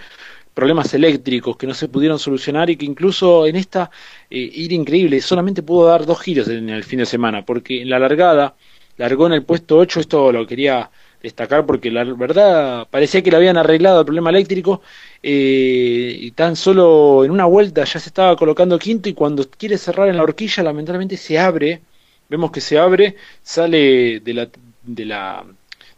problemas 0.54 0.94
eléctricos 0.94 1.56
que 1.56 1.68
no 1.68 1.74
se 1.74 1.88
pudieron 1.88 2.20
solucionar 2.20 2.70
y 2.70 2.78
que 2.78 2.86
incluso 2.86 3.46
en 3.46 3.56
esta 3.56 3.92
eh, 4.30 4.38
ir 4.40 4.74
increíble 4.74 5.22
solamente 5.22 5.64
pudo 5.64 5.88
dar 5.88 6.06
dos 6.06 6.20
giros 6.20 6.48
en 6.50 6.70
el 6.70 6.84
fin 6.84 7.00
de 7.00 7.06
semana 7.06 7.46
porque 7.46 7.82
en 7.82 7.90
la 7.90 8.00
largada 8.00 8.56
largó 8.98 9.28
en 9.28 9.34
el 9.34 9.44
puesto 9.44 9.78
8 9.78 10.00
esto 10.02 10.32
lo 10.32 10.46
quería 10.46 10.90
destacar 11.22 11.66
porque 11.66 11.92
la 11.92 12.04
verdad 12.04 12.88
parecía 12.90 13.22
que 13.22 13.32
le 13.32 13.38
habían 13.38 13.58
arreglado 13.58 14.00
el 14.00 14.06
problema 14.06 14.30
eléctrico 14.30 14.82
eh, 15.24 16.18
y 16.20 16.32
tan 16.32 16.56
solo 16.56 17.24
en 17.24 17.32
una 17.32 17.46
vuelta 17.46 17.84
ya 17.86 18.00
se 18.00 18.10
estaba 18.10 18.36
colocando 18.36 18.78
quinto 18.78 19.10
y 19.10 19.14
cuando 19.14 19.50
quiere 19.50 19.78
cerrar 19.78 20.10
en 20.10 20.18
la 20.18 20.24
horquilla 20.24 20.64
lamentablemente 20.64 21.18
se 21.18 21.40
abre 21.40 21.82
vemos 22.30 22.52
que 22.52 22.62
se 22.62 22.78
abre, 22.78 23.16
sale 23.44 24.20
de 24.20 24.34
la, 24.34 24.50
de 24.84 25.06
la, 25.06 25.46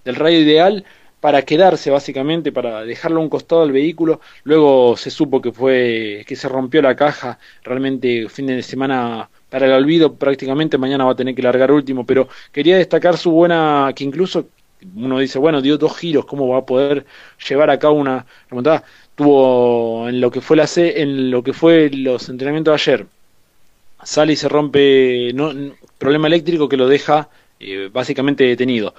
del 0.05 0.15
radio 0.15 0.39
ideal 0.39 0.85
para 1.19 1.41
quedarse 1.43 1.91
básicamente, 1.91 2.51
para 2.51 2.83
dejarlo 2.83 3.19
a 3.19 3.23
un 3.23 3.29
costado 3.29 3.61
del 3.61 3.71
vehículo. 3.73 4.21
Luego 4.43 4.95
se 4.97 5.09
supo 5.11 5.41
que 5.41 5.51
fue 5.51 6.23
que 6.27 6.35
se 6.35 6.47
rompió 6.47 6.81
la 6.81 6.95
caja, 6.95 7.39
realmente 7.63 8.29
fin 8.29 8.47
de 8.47 8.63
semana 8.63 9.29
para 9.49 9.65
el 9.65 9.73
olvido 9.73 10.15
prácticamente, 10.15 10.77
mañana 10.77 11.05
va 11.05 11.11
a 11.11 11.15
tener 11.15 11.35
que 11.35 11.41
largar 11.41 11.71
último, 11.71 12.05
pero 12.05 12.29
quería 12.51 12.77
destacar 12.77 13.17
su 13.17 13.31
buena, 13.31 13.91
que 13.95 14.03
incluso 14.03 14.47
uno 14.95 15.19
dice, 15.19 15.39
bueno, 15.39 15.61
dio 15.61 15.77
dos 15.77 15.97
giros, 15.97 16.25
¿cómo 16.25 16.47
va 16.47 16.59
a 16.59 16.65
poder 16.65 17.05
llevar 17.47 17.69
a 17.69 17.79
cabo 17.79 17.95
una 17.95 18.25
remontada? 18.49 18.83
Tuvo 19.15 20.07
en 20.07 20.21
lo 20.21 20.31
que 20.31 20.41
fue 20.41 20.55
la 20.55 20.67
C, 20.67 21.01
en 21.01 21.31
lo 21.31 21.43
que 21.43 21.53
fue 21.53 21.89
los 21.89 22.29
entrenamientos 22.29 22.71
de 22.71 22.75
ayer, 22.75 23.07
sale 24.03 24.33
y 24.33 24.35
se 24.35 24.49
rompe 24.49 25.31
no, 25.33 25.51
problema 25.99 26.27
eléctrico 26.27 26.67
que 26.67 26.77
lo 26.77 26.87
deja 26.87 27.29
eh, 27.59 27.89
básicamente 27.93 28.43
detenido. 28.45 28.95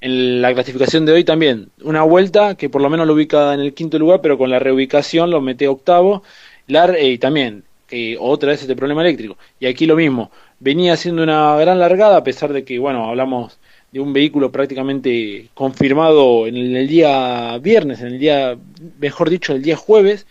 En 0.00 0.40
la 0.40 0.54
clasificación 0.54 1.04
de 1.04 1.12
hoy 1.12 1.24
también, 1.24 1.68
una 1.82 2.02
vuelta 2.02 2.56
que 2.56 2.70
por 2.70 2.80
lo 2.80 2.88
menos 2.88 3.06
lo 3.06 3.12
ubica 3.12 3.52
en 3.52 3.60
el 3.60 3.74
quinto 3.74 3.98
lugar, 3.98 4.22
pero 4.22 4.38
con 4.38 4.48
la 4.50 4.58
reubicación 4.58 5.30
lo 5.30 5.42
mete 5.42 5.68
octavo. 5.68 6.22
Lar, 6.66 6.96
eh, 6.98 7.18
también, 7.18 7.64
otra 8.18 8.50
vez 8.50 8.62
este 8.62 8.76
problema 8.76 9.02
eléctrico. 9.02 9.36
Y 9.60 9.66
aquí 9.66 9.86
lo 9.86 9.96
mismo, 9.96 10.30
venía 10.60 10.94
haciendo 10.94 11.22
una 11.22 11.56
gran 11.56 11.78
largada, 11.78 12.16
a 12.16 12.24
pesar 12.24 12.52
de 12.52 12.64
que, 12.64 12.78
bueno, 12.78 13.08
hablamos 13.08 13.58
de 13.92 14.00
un 14.00 14.12
vehículo 14.12 14.50
prácticamente 14.50 15.48
confirmado 15.54 16.46
en 16.46 16.56
el, 16.56 16.88
día 16.88 17.56
viernes, 17.58 18.00
en 18.00 18.08
el 18.08 18.18
día, 18.18 18.58
mejor 18.98 19.30
dicho, 19.30 19.52
el 19.52 19.62
día 19.62 19.76
jueves. 19.76 20.26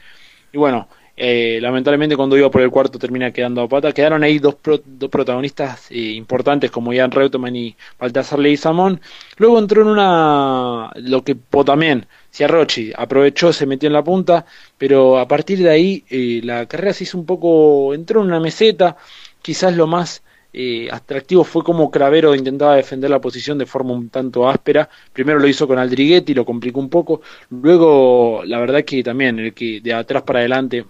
Y 0.51 0.57
bueno, 0.57 0.87
eh, 1.15 1.59
lamentablemente 1.61 2.17
cuando 2.17 2.35
iba 2.35 2.49
por 2.49 2.61
el 2.61 2.71
cuarto 2.71 2.97
termina 2.97 3.31
quedando 3.31 3.61
a 3.61 3.67
pata. 3.67 3.91
Quedaron 3.91 4.23
ahí 4.23 4.39
dos, 4.39 4.55
dos 4.63 5.09
protagonistas 5.09 5.91
eh, 5.91 6.13
importantes 6.13 6.71
como 6.71 6.91
Ian 6.91 7.11
Reutemann 7.11 7.55
y 7.55 7.75
Baltasar 7.99 8.39
Samón 8.57 8.99
Luego 9.37 9.59
entró 9.59 9.83
en 9.83 9.89
una, 9.89 10.91
lo 10.95 11.23
que 11.23 11.35
también, 11.65 12.07
Ciarrochi 12.31 12.91
aprovechó, 12.95 13.53
se 13.53 13.65
metió 13.67 13.87
en 13.87 13.93
la 13.93 14.03
punta, 14.03 14.45
pero 14.77 15.19
a 15.19 15.27
partir 15.27 15.59
de 15.59 15.69
ahí 15.69 16.03
eh, 16.09 16.41
la 16.43 16.65
carrera 16.65 16.93
se 16.93 17.03
hizo 17.03 17.17
un 17.17 17.25
poco, 17.25 17.93
entró 17.93 18.21
en 18.21 18.27
una 18.27 18.39
meseta, 18.39 18.97
quizás 19.41 19.75
lo 19.75 19.87
más 19.87 20.23
atractivo 20.91 21.43
fue 21.43 21.63
como 21.63 21.89
Cravero 21.89 22.35
intentaba 22.35 22.75
defender 22.75 23.09
la 23.09 23.19
posición 23.19 23.57
de 23.57 23.65
forma 23.65 23.93
un 23.93 24.09
tanto 24.09 24.47
áspera. 24.47 24.87
Primero 25.11 25.39
lo 25.39 25.47
hizo 25.47 25.67
con 25.67 25.79
Aldriguetti, 25.79 26.35
lo 26.35 26.45
complicó 26.45 26.79
un 26.79 26.89
poco. 26.89 27.21
Luego, 27.49 28.43
la 28.45 28.59
verdad 28.59 28.83
que 28.85 29.03
también 29.03 29.39
el 29.39 29.53
que 29.55 29.81
de 29.81 29.93
atrás 29.93 30.21
para 30.21 30.39
adelante 30.39 30.85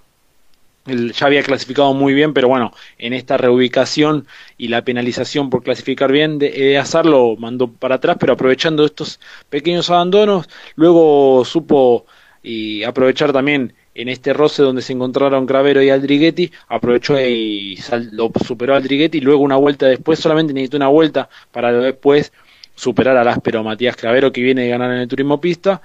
ya 0.85 1.25
había 1.25 1.43
clasificado 1.43 1.93
muy 1.93 2.13
bien, 2.13 2.33
pero 2.33 2.47
bueno, 2.47 2.71
en 2.97 3.13
esta 3.13 3.37
reubicación 3.37 4.27
y 4.57 4.67
la 4.67 4.83
penalización 4.83 5.49
por 5.49 5.63
clasificar 5.63 6.11
bien 6.11 6.39
de, 6.39 6.51
de 6.51 6.77
Azar 6.77 7.05
lo 7.05 7.35
mandó 7.37 7.71
para 7.71 7.95
atrás, 7.95 8.17
pero 8.19 8.33
aprovechando 8.33 8.85
estos 8.85 9.19
pequeños 9.49 9.89
abandonos, 9.89 10.49
luego 10.75 11.45
supo 11.45 12.05
y 12.41 12.83
aprovechar 12.83 13.31
también 13.31 13.73
en 13.95 14.09
este 14.09 14.33
roce 14.33 14.63
donde 14.63 14.81
se 14.81 14.93
encontraron 14.93 15.45
Cravero 15.45 15.81
y 15.81 15.89
Aldriguetti, 15.89 16.51
aprovechó 16.67 17.19
y 17.19 17.77
lo 18.11 18.31
superó 18.45 18.75
Aldriguetti, 18.75 19.19
y 19.19 19.21
luego 19.21 19.43
una 19.43 19.55
vuelta 19.55 19.85
después, 19.85 20.19
solamente 20.19 20.53
necesitó 20.53 20.77
una 20.77 20.87
vuelta 20.87 21.29
para 21.51 21.71
después 21.71 22.33
superar 22.75 23.15
al 23.17 23.27
áspero 23.27 23.63
Matías 23.63 23.95
Cravero 23.95 24.31
que 24.31 24.41
viene 24.41 24.63
de 24.63 24.69
ganar 24.69 24.91
en 24.91 24.99
el 24.99 25.07
turismo 25.07 25.39
pista. 25.39 25.81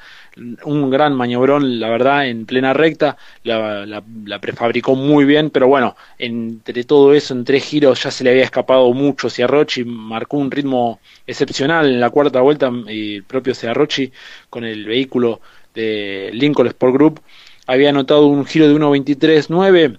Un 0.64 0.90
gran 0.90 1.14
maniobrón, 1.14 1.80
la 1.80 1.88
verdad, 1.88 2.28
en 2.28 2.46
plena 2.46 2.72
recta. 2.72 3.16
La, 3.44 3.84
la, 3.86 4.40
prefabricó 4.40 4.94
muy 4.94 5.24
bien, 5.24 5.50
pero 5.50 5.68
bueno, 5.68 5.96
entre 6.18 6.84
todo 6.84 7.12
eso, 7.12 7.34
en 7.34 7.44
tres 7.44 7.64
giros 7.64 8.02
ya 8.02 8.10
se 8.10 8.24
le 8.24 8.30
había 8.30 8.44
escapado 8.44 8.92
mucho 8.92 9.28
Ciarrochi. 9.30 9.84
Marcó 9.84 10.38
un 10.38 10.50
ritmo 10.50 11.00
excepcional 11.26 11.86
en 11.86 12.00
la 12.00 12.10
cuarta 12.10 12.40
vuelta. 12.40 12.70
el 12.86 13.24
propio 13.26 13.54
Ciarrochi 13.54 14.10
con 14.48 14.64
el 14.64 14.84
vehículo 14.84 15.40
de 15.74 16.30
Lincoln 16.32 16.68
Sport 16.68 16.94
Group 16.94 17.20
había 17.68 17.90
anotado 17.90 18.26
un 18.26 18.46
giro 18.46 18.66
de 18.66 18.74
1.23.9 18.74 19.98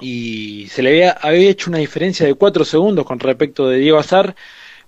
y 0.00 0.68
se 0.68 0.82
le 0.82 0.90
había, 0.90 1.10
había 1.10 1.50
hecho 1.50 1.68
una 1.70 1.78
diferencia 1.78 2.26
de 2.26 2.34
4 2.34 2.64
segundos 2.64 3.04
con 3.04 3.20
respecto 3.20 3.68
de 3.68 3.78
Diego 3.78 3.98
Azar 3.98 4.34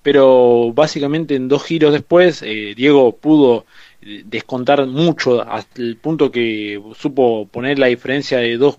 pero 0.02 0.72
básicamente 0.72 1.34
en 1.34 1.48
dos 1.48 1.64
giros 1.64 1.92
después 1.92 2.42
eh, 2.42 2.74
Diego 2.76 3.16
pudo 3.16 3.66
eh, 4.02 4.22
descontar 4.24 4.86
mucho 4.86 5.42
hasta 5.42 5.82
el 5.82 5.96
punto 5.96 6.30
que 6.30 6.80
supo 6.96 7.46
poner 7.46 7.78
la 7.78 7.86
diferencia 7.88 8.38
de 8.38 8.56
2 8.56 8.78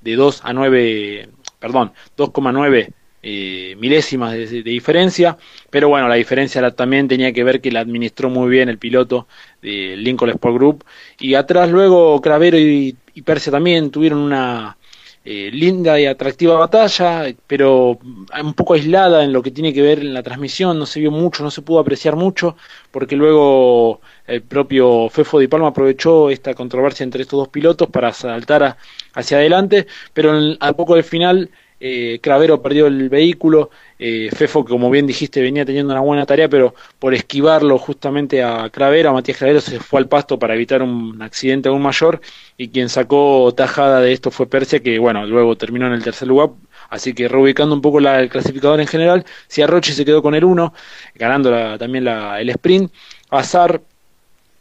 de 0.00 0.14
2 0.14 0.40
a 0.44 0.52
9, 0.52 1.28
perdón, 1.58 1.92
2,9 2.16 2.92
eh, 3.20 3.74
milésimas 3.78 4.32
de, 4.32 4.62
diferencia, 4.62 5.36
pero 5.70 5.88
bueno, 5.88 6.06
la 6.08 6.14
diferencia 6.14 6.70
también 6.70 7.08
tenía 7.08 7.32
que 7.32 7.42
ver 7.42 7.60
que 7.60 7.72
la 7.72 7.80
administró 7.80 8.30
muy 8.30 8.48
bien 8.48 8.68
el 8.68 8.78
piloto 8.78 9.26
de 9.60 9.96
Lincoln 9.96 10.30
Sport 10.30 10.54
Group. 10.54 10.84
Y 11.18 11.34
atrás 11.34 11.68
luego 11.70 12.20
Cravero 12.20 12.58
y, 12.58 12.96
y 13.14 13.22
Persia 13.22 13.50
también 13.50 13.90
tuvieron 13.90 14.20
una 14.20 14.77
eh, 15.30 15.50
linda 15.52 16.00
y 16.00 16.06
atractiva 16.06 16.56
batalla, 16.56 17.26
pero 17.46 17.98
un 18.42 18.54
poco 18.54 18.72
aislada 18.72 19.22
en 19.24 19.30
lo 19.34 19.42
que 19.42 19.50
tiene 19.50 19.74
que 19.74 19.82
ver 19.82 19.98
en 19.98 20.14
la 20.14 20.22
transmisión, 20.22 20.78
no 20.78 20.86
se 20.86 21.00
vio 21.00 21.10
mucho, 21.10 21.42
no 21.44 21.50
se 21.50 21.60
pudo 21.60 21.80
apreciar 21.80 22.16
mucho, 22.16 22.56
porque 22.90 23.14
luego 23.14 24.00
el 24.26 24.40
propio 24.40 25.10
Fefo 25.10 25.38
Di 25.38 25.46
Palma 25.46 25.68
aprovechó 25.68 26.30
esta 26.30 26.54
controversia 26.54 27.04
entre 27.04 27.20
estos 27.20 27.38
dos 27.40 27.48
pilotos 27.48 27.90
para 27.90 28.10
saltar 28.14 28.78
hacia 29.12 29.36
adelante, 29.36 29.86
pero 30.14 30.32
a 30.60 30.72
poco 30.72 30.94
del 30.94 31.04
final 31.04 31.50
eh, 31.80 32.18
Cravero 32.20 32.60
perdió 32.60 32.86
el 32.86 33.08
vehículo, 33.08 33.70
eh, 33.98 34.30
Fefo, 34.34 34.64
como 34.64 34.90
bien 34.90 35.06
dijiste, 35.06 35.40
venía 35.40 35.64
teniendo 35.64 35.92
una 35.92 36.02
buena 36.02 36.26
tarea, 36.26 36.48
pero 36.48 36.74
por 36.98 37.14
esquivarlo 37.14 37.78
justamente 37.78 38.42
a 38.42 38.68
Cravero, 38.70 39.10
a 39.10 39.12
Matías 39.12 39.38
Cravero, 39.38 39.60
se 39.60 39.78
fue 39.80 40.00
al 40.00 40.08
pasto 40.08 40.38
para 40.38 40.54
evitar 40.54 40.82
un 40.82 41.20
accidente 41.22 41.68
aún 41.68 41.82
mayor, 41.82 42.20
y 42.56 42.68
quien 42.68 42.88
sacó 42.88 43.52
tajada 43.56 44.00
de 44.00 44.12
esto 44.12 44.30
fue 44.30 44.48
Persia, 44.48 44.80
que 44.80 44.98
bueno, 44.98 45.24
luego 45.26 45.56
terminó 45.56 45.86
en 45.86 45.92
el 45.92 46.02
tercer 46.02 46.28
lugar, 46.28 46.50
así 46.90 47.14
que 47.14 47.28
reubicando 47.28 47.74
un 47.74 47.82
poco 47.82 48.00
la, 48.00 48.20
el 48.20 48.28
clasificador 48.28 48.80
en 48.80 48.86
general, 48.86 49.24
Ciarrochi 49.48 49.92
se 49.92 50.04
quedó 50.04 50.22
con 50.22 50.34
el 50.34 50.44
1, 50.44 50.72
ganando 51.14 51.78
también 51.78 52.06
el 52.08 52.50
sprint, 52.50 52.92
Azar 53.30 53.82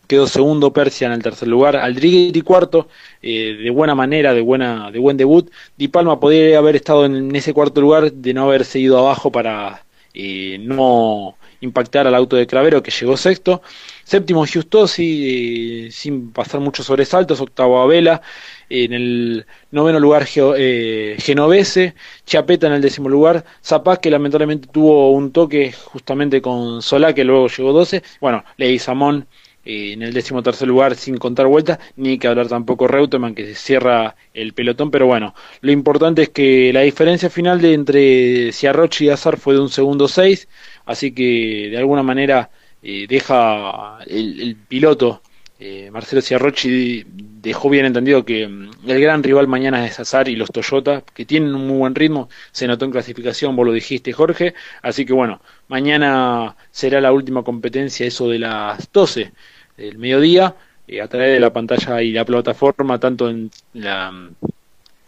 quedó 0.08 0.26
segundo 0.28 0.74
Persia 0.74 1.08
en 1.08 1.14
el 1.14 1.22
tercer 1.22 1.48
lugar, 1.48 1.76
Aldriguetti 1.76 2.42
cuarto, 2.42 2.88
eh, 3.22 3.58
de 3.62 3.70
buena 3.70 3.94
manera, 3.94 4.34
de 4.34 4.42
buena, 4.42 4.90
de 4.92 5.00
buen 5.00 5.18
debut. 5.18 5.52
Di 5.78 5.88
Palma 5.90 6.20
podría 6.20 6.58
haber 6.58 6.76
estado 6.78 7.06
en 7.06 7.36
ese 7.36 7.54
cuarto 7.54 7.82
lugar 7.82 8.12
de 8.12 8.34
no 8.34 8.44
haberse 8.44 8.80
ido 8.80 8.98
abajo 8.98 9.32
para 9.32 9.84
eh, 10.14 10.58
no 10.62 11.36
impactar 11.60 12.08
al 12.08 12.16
auto 12.16 12.36
de 12.36 12.48
Cravero 12.48 12.82
que 12.82 12.92
llegó 12.92 13.18
sexto. 13.18 13.62
Séptimo 14.04 14.46
Giustosi, 14.46 15.88
eh, 15.88 15.92
sin 15.92 16.32
pasar 16.32 16.62
muchos 16.62 16.86
sobresaltos, 16.86 17.42
octavo 17.42 17.82
Abela, 17.82 18.22
en 18.70 18.94
el 18.94 19.46
noveno 19.72 20.00
lugar 20.00 20.26
Genovese, 20.26 21.96
Chiapeta 22.26 22.68
en 22.68 22.74
el 22.74 22.82
décimo 22.82 23.10
lugar, 23.10 23.44
Zapaz 23.64 24.00
que 24.00 24.10
lamentablemente 24.10 24.68
tuvo 24.72 25.12
un 25.12 25.32
toque 25.32 25.74
justamente 25.74 26.42
con 26.42 26.82
Solá 26.82 27.14
que 27.14 27.24
luego 27.24 27.48
llegó 27.48 27.74
12, 27.74 28.04
bueno, 28.22 28.44
Samón 28.80 29.28
eh, 29.68 29.92
en 29.92 30.02
el 30.02 30.14
décimo 30.14 30.42
tercer 30.42 30.66
lugar 30.66 30.96
sin 30.96 31.18
contar 31.18 31.46
vueltas, 31.46 31.78
ni 31.98 32.18
que 32.18 32.30
hablar 32.30 32.48
tampoco 32.48 32.88
Reutemann 32.88 33.36
que 33.36 33.46
se 33.48 33.56
cierra 33.56 34.16
el 34.34 34.54
pelotón, 34.54 34.92
pero 34.92 35.08
bueno, 35.08 35.36
lo 35.60 35.74
importante 35.74 36.22
es 36.22 36.30
que 36.30 36.72
la 36.72 36.82
diferencia 36.82 37.30
final 37.30 37.60
de 37.60 37.74
entre 37.74 38.54
Ciarrochi 38.54 39.06
y 39.08 39.10
Azar 39.10 39.36
fue 39.38 39.56
de 39.56 39.60
un 39.60 39.70
segundo 39.70 40.08
seis, 40.08 40.48
así 40.86 41.12
que 41.12 41.68
de 41.70 41.78
alguna 41.78 42.02
manera 42.02 42.50
eh, 42.82 43.08
deja 43.10 44.00
el, 44.08 44.56
piloto 44.70 45.22
eh, 45.60 45.90
Marcelo 45.92 46.22
Ciarrochi 46.22 47.04
dejó 47.06 47.70
bien 47.70 47.86
entendido 47.88 48.24
que 48.24 48.48
mm, 48.48 48.90
el 48.90 49.02
gran 49.02 49.22
rival 49.22 49.48
mañana 49.50 49.86
es 49.86 50.00
Azar 50.00 50.30
y 50.30 50.38
los 50.38 50.50
Toyota, 50.50 51.04
que 51.14 51.26
tienen 51.26 51.54
un 51.54 51.68
muy 51.68 51.78
buen 51.80 51.96
ritmo, 51.96 52.30
se 52.54 52.68
notó 52.68 52.86
en 52.86 52.92
clasificación, 52.92 53.54
vos 53.58 53.66
lo 53.66 53.74
dijiste 53.74 54.14
Jorge, 54.14 54.54
así 54.82 55.06
que 55.06 55.12
bueno, 55.12 55.42
mañana 55.68 56.56
será 56.72 57.02
la 57.02 57.12
última 57.12 57.44
competencia, 57.44 58.06
eso 58.06 58.30
de 58.30 58.40
las 58.40 58.90
12 58.94 59.34
el 59.78 59.98
mediodía 59.98 60.56
eh, 60.88 61.02
a 61.02 61.08
través 61.08 61.34
de 61.34 61.40
la 61.40 61.54
pantalla 61.54 62.02
y 62.02 62.12
la 62.12 62.26
plataforma, 62.26 63.00
tanto 63.00 63.30
en 63.30 63.52
la 63.74 64.12
mm, 64.12 64.36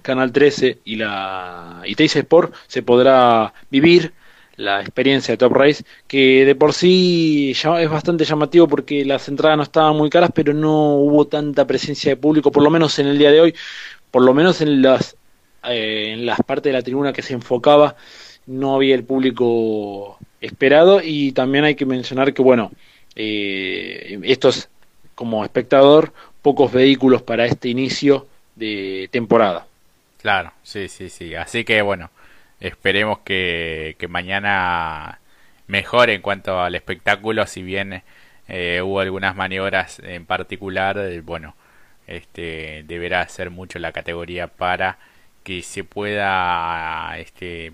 Canal 0.01 0.31
13 0.31 0.79
y 0.85 0.95
la 0.95 1.81
y 1.85 1.95
Teis 1.95 2.15
Sport, 2.15 2.53
se 2.67 2.83
podrá 2.83 3.53
vivir 3.69 4.13
la 4.59 4.81
experiencia 4.81 5.33
de 5.33 5.37
Top 5.37 5.53
Race, 5.53 5.83
que 6.07 6.45
de 6.45 6.53
por 6.55 6.73
sí 6.73 7.53
ya 7.53 7.81
es 7.81 7.89
bastante 7.89 8.25
llamativo 8.25 8.67
porque 8.67 9.05
las 9.05 9.27
entradas 9.29 9.57
no 9.57 9.63
estaban 9.63 9.95
muy 9.95 10.09
caras, 10.09 10.31
pero 10.33 10.53
no 10.53 10.95
hubo 10.95 11.27
tanta 11.27 11.65
presencia 11.65 12.11
de 12.11 12.17
público, 12.17 12.51
por 12.51 12.63
lo 12.63 12.69
menos 12.69 12.99
en 12.99 13.07
el 13.07 13.17
día 13.17 13.31
de 13.31 13.39
hoy, 13.39 13.55
por 14.11 14.23
lo 14.23 14.33
menos 14.33 14.59
en 14.61 14.81
las, 14.81 15.15
eh, 15.63 16.11
en 16.13 16.25
las 16.25 16.39
partes 16.45 16.71
de 16.71 16.73
la 16.73 16.81
tribuna 16.83 17.13
que 17.13 17.21
se 17.21 17.33
enfocaba, 17.33 17.95
no 18.47 18.75
había 18.75 18.95
el 18.95 19.05
público 19.05 20.17
esperado 20.41 21.01
y 21.03 21.31
también 21.31 21.63
hay 21.63 21.75
que 21.75 21.85
mencionar 21.85 22.33
que, 22.33 22.41
bueno, 22.41 22.71
eh, 23.15 24.19
estos 24.23 24.69
como 25.15 25.43
espectador 25.43 26.13
pocos 26.41 26.71
vehículos 26.71 27.21
para 27.21 27.45
este 27.45 27.69
inicio 27.69 28.27
de 28.55 29.09
temporada. 29.11 29.67
Claro, 30.21 30.51
sí, 30.63 30.87
sí, 30.87 31.09
sí. 31.09 31.35
Así 31.35 31.63
que 31.63 31.81
bueno, 31.81 32.09
esperemos 32.59 33.19
que, 33.19 33.95
que 33.99 34.07
mañana 34.07 35.19
mejore 35.67 36.15
en 36.15 36.21
cuanto 36.21 36.59
al 36.61 36.75
espectáculo, 36.75 37.45
si 37.47 37.61
bien 37.63 38.03
eh, 38.47 38.81
hubo 38.83 38.99
algunas 38.99 39.35
maniobras 39.35 39.99
en 39.99 40.25
particular, 40.25 40.97
eh, 40.97 41.21
bueno, 41.21 41.55
este 42.07 42.83
deberá 42.87 43.27
ser 43.29 43.51
mucho 43.51 43.77
la 43.79 43.91
categoría 43.91 44.47
para 44.47 44.97
que 45.43 45.61
se 45.61 45.83
pueda 45.83 47.17
este 47.19 47.71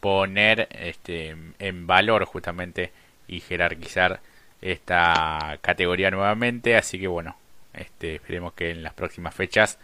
poner 0.00 0.68
este 0.70 1.36
en 1.58 1.86
valor 1.86 2.24
justamente 2.24 2.92
y 3.26 3.40
jerarquizar 3.40 4.20
esta 4.62 5.58
categoría 5.60 6.10
nuevamente, 6.10 6.76
así 6.76 6.98
que 6.98 7.06
bueno, 7.08 7.36
este 7.74 8.16
esperemos 8.16 8.52
que 8.54 8.70
en 8.70 8.82
las 8.82 8.94
próximas 8.94 9.34
fechas 9.34 9.78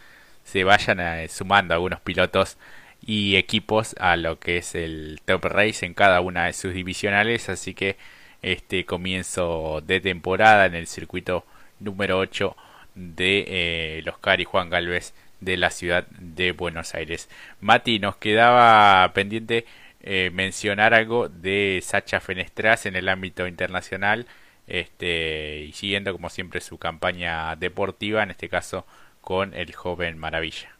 se 0.45 0.65
vayan 0.65 1.01
eh, 1.01 1.29
sumando 1.29 1.75
algunos 1.75 2.01
pilotos 2.01 2.59
y 3.05 3.37
equipos 3.37 3.95
a 3.99 4.17
lo 4.17 4.39
que 4.39 4.59
es 4.59 4.75
el 4.75 5.21
Top 5.25 5.45
Race 5.45 5.85
en 5.85 5.95
cada 5.95 6.21
una 6.21 6.47
de 6.47 6.53
sus 6.53 6.75
divisionales, 6.75 7.49
así 7.49 7.75
que 7.75 7.97
este 8.43 8.85
comienzo 8.85 9.83
de 9.87 10.01
temporada 10.01 10.67
en 10.67 10.75
el 10.75 10.87
circuito 10.87 11.45
número 11.81 12.19
8 12.19 12.57
de 12.95 13.45
eh, 13.49 14.03
los 14.05 14.19
Cari 14.19 14.45
Juan 14.45 14.71
Galvez 14.71 15.15
de 15.41 15.57
la 15.57 15.71
ciudad 15.71 16.07
de 16.09 16.53
Buenos 16.53 16.95
Aires. 16.95 17.29
Mati, 17.61 17.99
nos 17.99 18.17
quedaba 18.17 19.13
pendiente 19.13 19.67
eh, 20.03 20.31
mencionar 20.33 20.95
algo 20.95 21.29
de 21.29 21.81
Sacha 21.83 22.21
Fenestras 22.21 22.87
en 22.87 22.97
el 22.97 23.09
ámbito 23.09 23.47
internacional, 23.47 24.27
este, 24.73 25.67
y 25.69 25.73
siguiendo 25.73 26.13
como 26.13 26.31
siempre 26.31 26.63
su 26.63 26.79
campaña 26.79 27.57
deportiva, 27.57 28.23
en 28.23 28.31
este 28.31 28.49
caso 28.49 28.87
con 29.21 29.53
el 29.53 29.75
joven 29.75 30.17
Maravilla. 30.17 30.71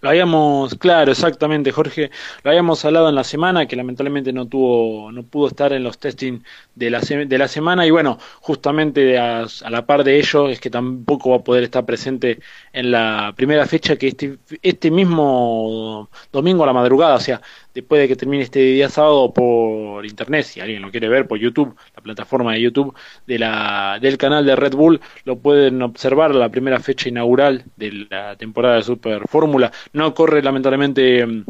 Lo 0.00 0.08
habíamos, 0.08 0.74
claro, 0.76 1.12
exactamente, 1.12 1.70
Jorge. 1.70 2.10
Lo 2.42 2.50
habíamos 2.50 2.84
hablado 2.84 3.08
en 3.08 3.14
la 3.14 3.22
semana, 3.22 3.66
que 3.66 3.76
lamentablemente 3.76 4.32
no 4.32 4.46
tuvo, 4.46 5.12
no 5.12 5.22
pudo 5.22 5.46
estar 5.48 5.72
en 5.72 5.84
los 5.84 5.98
testing 5.98 6.40
de 6.74 6.90
la, 6.90 7.00
de 7.00 7.38
la 7.38 7.46
semana. 7.46 7.86
Y 7.86 7.90
bueno, 7.92 8.18
justamente 8.40 9.16
a, 9.18 9.46
la 9.70 9.86
par 9.86 10.02
de 10.02 10.18
ello 10.18 10.48
es 10.48 10.58
que 10.58 10.70
tampoco 10.70 11.30
va 11.30 11.36
a 11.36 11.44
poder 11.44 11.62
estar 11.64 11.84
presente 11.84 12.40
en 12.72 12.90
la 12.90 13.32
primera 13.36 13.64
fecha, 13.66 13.94
que 13.96 14.08
este, 14.08 14.38
este 14.62 14.90
mismo 14.90 16.10
domingo 16.32 16.64
a 16.64 16.66
la 16.66 16.72
madrugada, 16.72 17.14
o 17.14 17.20
sea, 17.20 17.40
después 17.74 18.00
de 18.00 18.08
que 18.08 18.16
termine 18.16 18.42
este 18.44 18.60
día 18.60 18.88
sábado 18.88 19.32
por 19.32 20.04
internet, 20.06 20.44
si 20.44 20.60
alguien 20.60 20.82
lo 20.82 20.90
quiere 20.90 21.08
ver 21.08 21.26
por 21.26 21.38
YouTube, 21.38 21.76
la 21.94 22.02
plataforma 22.02 22.52
de 22.52 22.60
YouTube 22.60 22.94
de 23.26 23.38
la, 23.38 23.98
del 24.00 24.18
canal 24.18 24.44
de 24.46 24.56
Red 24.56 24.74
Bull, 24.74 25.00
lo 25.24 25.38
pueden 25.38 25.82
observar 25.82 26.34
la 26.34 26.48
primera 26.48 26.80
fecha 26.80 27.08
inaugural 27.08 27.64
de 27.76 28.06
la 28.10 28.36
temporada 28.36 28.76
de 28.76 28.82
Super 28.82 29.28
Fórmula. 29.28 29.72
No 29.92 30.14
corre 30.14 30.42
lamentablemente 30.42 31.26
mm, 31.26 31.44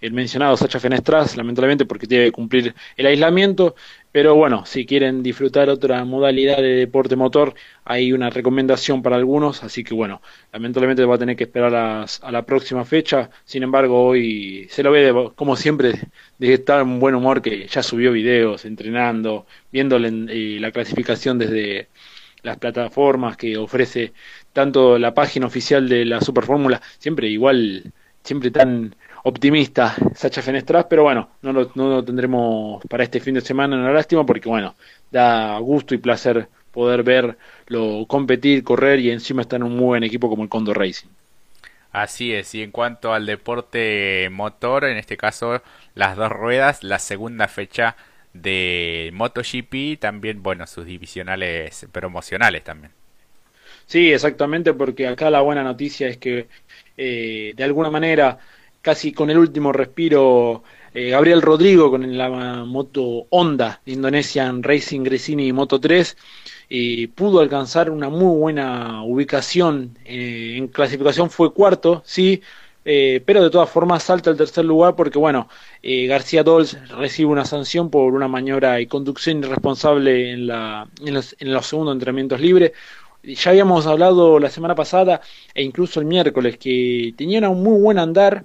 el 0.00 0.12
mencionado 0.12 0.56
Sacha 0.56 0.80
Fenestras, 0.80 1.36
lamentablemente 1.36 1.84
porque 1.84 2.06
tiene 2.06 2.26
que 2.26 2.32
cumplir 2.32 2.74
el 2.96 3.06
aislamiento, 3.06 3.74
pero 4.12 4.34
bueno, 4.34 4.64
si 4.66 4.86
quieren 4.86 5.22
disfrutar 5.22 5.68
otra 5.68 6.04
modalidad 6.04 6.56
de 6.58 6.74
deporte 6.76 7.16
motor, 7.16 7.54
hay 7.84 8.12
una 8.12 8.30
recomendación 8.30 9.02
para 9.02 9.16
algunos, 9.16 9.62
así 9.62 9.84
que 9.84 9.94
bueno, 9.94 10.22
lamentablemente 10.52 11.04
va 11.04 11.16
a 11.16 11.18
tener 11.18 11.36
que 11.36 11.44
esperar 11.44 11.74
a, 11.74 12.06
la 12.30 12.42
próxima 12.46 12.84
fecha, 12.84 13.30
sin 13.44 13.62
embargo 13.62 14.02
hoy 14.02 14.66
se 14.70 14.82
lo 14.82 14.90
ve 14.92 15.32
como 15.34 15.56
siempre 15.56 15.92
de 16.38 16.54
estar 16.54 16.80
en 16.80 17.00
buen 17.00 17.14
humor 17.14 17.42
que 17.42 17.66
ya 17.66 17.82
subió 17.82 18.12
videos, 18.12 18.64
entrenando, 18.64 19.46
viendo 19.70 19.96
eh, 19.98 20.58
la 20.60 20.72
clasificación 20.72 21.38
desde 21.38 21.88
las 22.42 22.56
plataformas 22.58 23.36
que 23.36 23.56
ofrece 23.56 24.12
tanto 24.52 24.98
la 24.98 25.14
página 25.14 25.46
oficial 25.46 25.88
de 25.88 26.04
la 26.04 26.20
Super 26.20 26.44
Fórmula, 26.44 26.80
siempre 26.98 27.28
igual, 27.28 27.92
siempre 28.22 28.50
tan 28.50 28.94
optimista 29.28 29.94
Sacha 30.14 30.42
Fenestras, 30.42 30.86
pero 30.88 31.02
bueno, 31.04 31.30
no 31.42 31.52
lo, 31.52 31.70
no 31.74 31.88
lo 31.88 32.04
tendremos 32.04 32.82
para 32.88 33.04
este 33.04 33.20
fin 33.20 33.34
de 33.34 33.40
semana, 33.40 33.76
una 33.76 33.92
lástima, 33.92 34.24
porque 34.26 34.48
bueno, 34.48 34.74
da 35.10 35.58
gusto 35.58 35.94
y 35.94 35.98
placer 35.98 36.48
poder 36.72 37.02
verlo 37.02 38.06
competir, 38.08 38.64
correr 38.64 39.00
y 39.00 39.10
encima 39.10 39.42
estar 39.42 39.58
en 39.58 39.64
un 39.64 39.76
muy 39.76 39.86
buen 39.86 40.04
equipo 40.04 40.28
como 40.28 40.42
el 40.42 40.48
Condor 40.48 40.78
Racing. 40.78 41.08
Así 41.92 42.34
es, 42.34 42.54
y 42.54 42.62
en 42.62 42.70
cuanto 42.70 43.14
al 43.14 43.26
deporte 43.26 44.28
motor, 44.30 44.84
en 44.84 44.98
este 44.98 45.16
caso 45.16 45.62
las 45.94 46.16
dos 46.16 46.30
ruedas, 46.30 46.84
la 46.84 46.98
segunda 46.98 47.48
fecha 47.48 47.96
de 48.34 49.10
MotoGP, 49.14 49.98
también, 49.98 50.42
bueno, 50.42 50.66
sus 50.66 50.84
divisionales 50.86 51.86
promocionales 51.92 52.62
también. 52.64 52.92
Sí, 53.86 54.12
exactamente, 54.12 54.74
porque 54.74 55.06
acá 55.08 55.30
la 55.30 55.40
buena 55.40 55.62
noticia 55.62 56.08
es 56.08 56.18
que 56.18 56.48
eh, 56.96 57.54
de 57.56 57.64
alguna 57.64 57.90
manera 57.90 58.38
casi 58.88 59.12
con 59.12 59.28
el 59.28 59.36
último 59.36 59.70
respiro 59.70 60.62
eh, 60.94 61.10
Gabriel 61.10 61.42
Rodrigo 61.42 61.90
con 61.90 62.16
la 62.16 62.64
moto 62.64 63.26
Honda 63.28 63.82
Indonesian 63.84 64.62
Racing 64.62 65.02
Gresini 65.02 65.52
Moto 65.52 65.78
3 65.78 66.16
y 66.70 67.08
pudo 67.08 67.40
alcanzar 67.40 67.90
una 67.90 68.08
muy 68.08 68.38
buena 68.38 69.02
ubicación 69.02 69.98
eh, 70.06 70.54
en 70.56 70.68
clasificación 70.68 71.28
fue 71.28 71.52
cuarto 71.52 72.02
sí 72.06 72.40
eh, 72.86 73.22
pero 73.26 73.42
de 73.42 73.50
todas 73.50 73.68
formas 73.68 74.04
salta 74.04 74.30
al 74.30 74.38
tercer 74.38 74.64
lugar 74.64 74.96
porque 74.96 75.18
bueno 75.18 75.50
García 75.82 76.42
Dols 76.42 76.78
recibe 76.88 77.28
una 77.28 77.44
sanción 77.44 77.90
por 77.90 78.14
una 78.14 78.26
maniobra 78.26 78.80
y 78.80 78.86
conducción 78.86 79.44
irresponsable 79.44 80.32
en, 80.32 80.46
la, 80.46 80.88
en, 81.04 81.12
los, 81.12 81.36
en 81.38 81.52
los 81.52 81.66
segundos 81.66 81.92
entrenamientos 81.92 82.40
libres. 82.40 82.72
Ya 83.22 83.50
habíamos 83.50 83.86
hablado 83.86 84.38
la 84.38 84.48
semana 84.48 84.74
pasada 84.74 85.20
e 85.54 85.62
incluso 85.62 86.00
el 86.00 86.06
miércoles 86.06 86.56
que 86.56 87.12
tenían 87.16 87.44
un 87.44 87.62
muy 87.62 87.78
buen 87.80 87.98
andar 87.98 88.44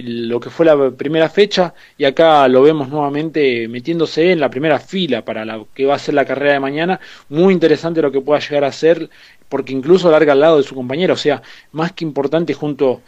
lo 0.00 0.40
que 0.40 0.48
fue 0.48 0.64
la 0.64 0.90
primera 0.90 1.28
fecha 1.28 1.74
y 1.98 2.04
acá 2.04 2.48
lo 2.48 2.62
vemos 2.62 2.88
nuevamente 2.88 3.68
metiéndose 3.68 4.32
en 4.32 4.40
la 4.40 4.48
primera 4.48 4.78
fila 4.78 5.24
para 5.24 5.44
la 5.44 5.62
que 5.74 5.84
va 5.84 5.96
a 5.96 5.98
ser 5.98 6.14
la 6.14 6.24
carrera 6.24 6.54
de 6.54 6.60
mañana. 6.60 7.00
Muy 7.28 7.52
interesante 7.52 8.00
lo 8.00 8.10
que 8.10 8.20
pueda 8.20 8.40
llegar 8.40 8.64
a 8.64 8.72
ser 8.72 9.10
porque 9.48 9.72
incluso 9.72 10.10
larga 10.10 10.32
al 10.32 10.40
lado 10.40 10.56
de 10.56 10.62
su 10.62 10.74
compañero, 10.74 11.14
o 11.14 11.18
sea, 11.18 11.42
más 11.72 11.92
que 11.92 12.04
importante 12.04 12.54
junto 12.54 13.02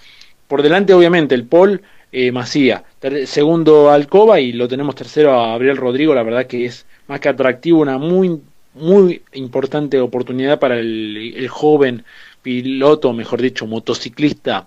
por 0.46 0.62
delante 0.62 0.92
obviamente 0.92 1.34
el 1.34 1.46
Paul 1.46 1.80
eh, 2.12 2.30
Macía, 2.32 2.84
segundo 3.24 3.90
Alcoba 3.90 4.40
y 4.40 4.52
lo 4.52 4.68
tenemos 4.68 4.94
tercero 4.94 5.32
a 5.40 5.48
Gabriel 5.52 5.78
Rodrigo, 5.78 6.14
la 6.14 6.22
verdad 6.22 6.46
que 6.46 6.66
es 6.66 6.86
más 7.08 7.20
que 7.20 7.30
atractivo, 7.30 7.80
una 7.80 7.98
muy 7.98 8.40
muy 8.74 9.22
importante 9.32 10.00
oportunidad 10.00 10.58
para 10.58 10.78
el 10.78 11.48
joven 11.48 12.04
piloto, 12.42 13.12
mejor 13.12 13.40
dicho, 13.40 13.66
motociclista 13.66 14.66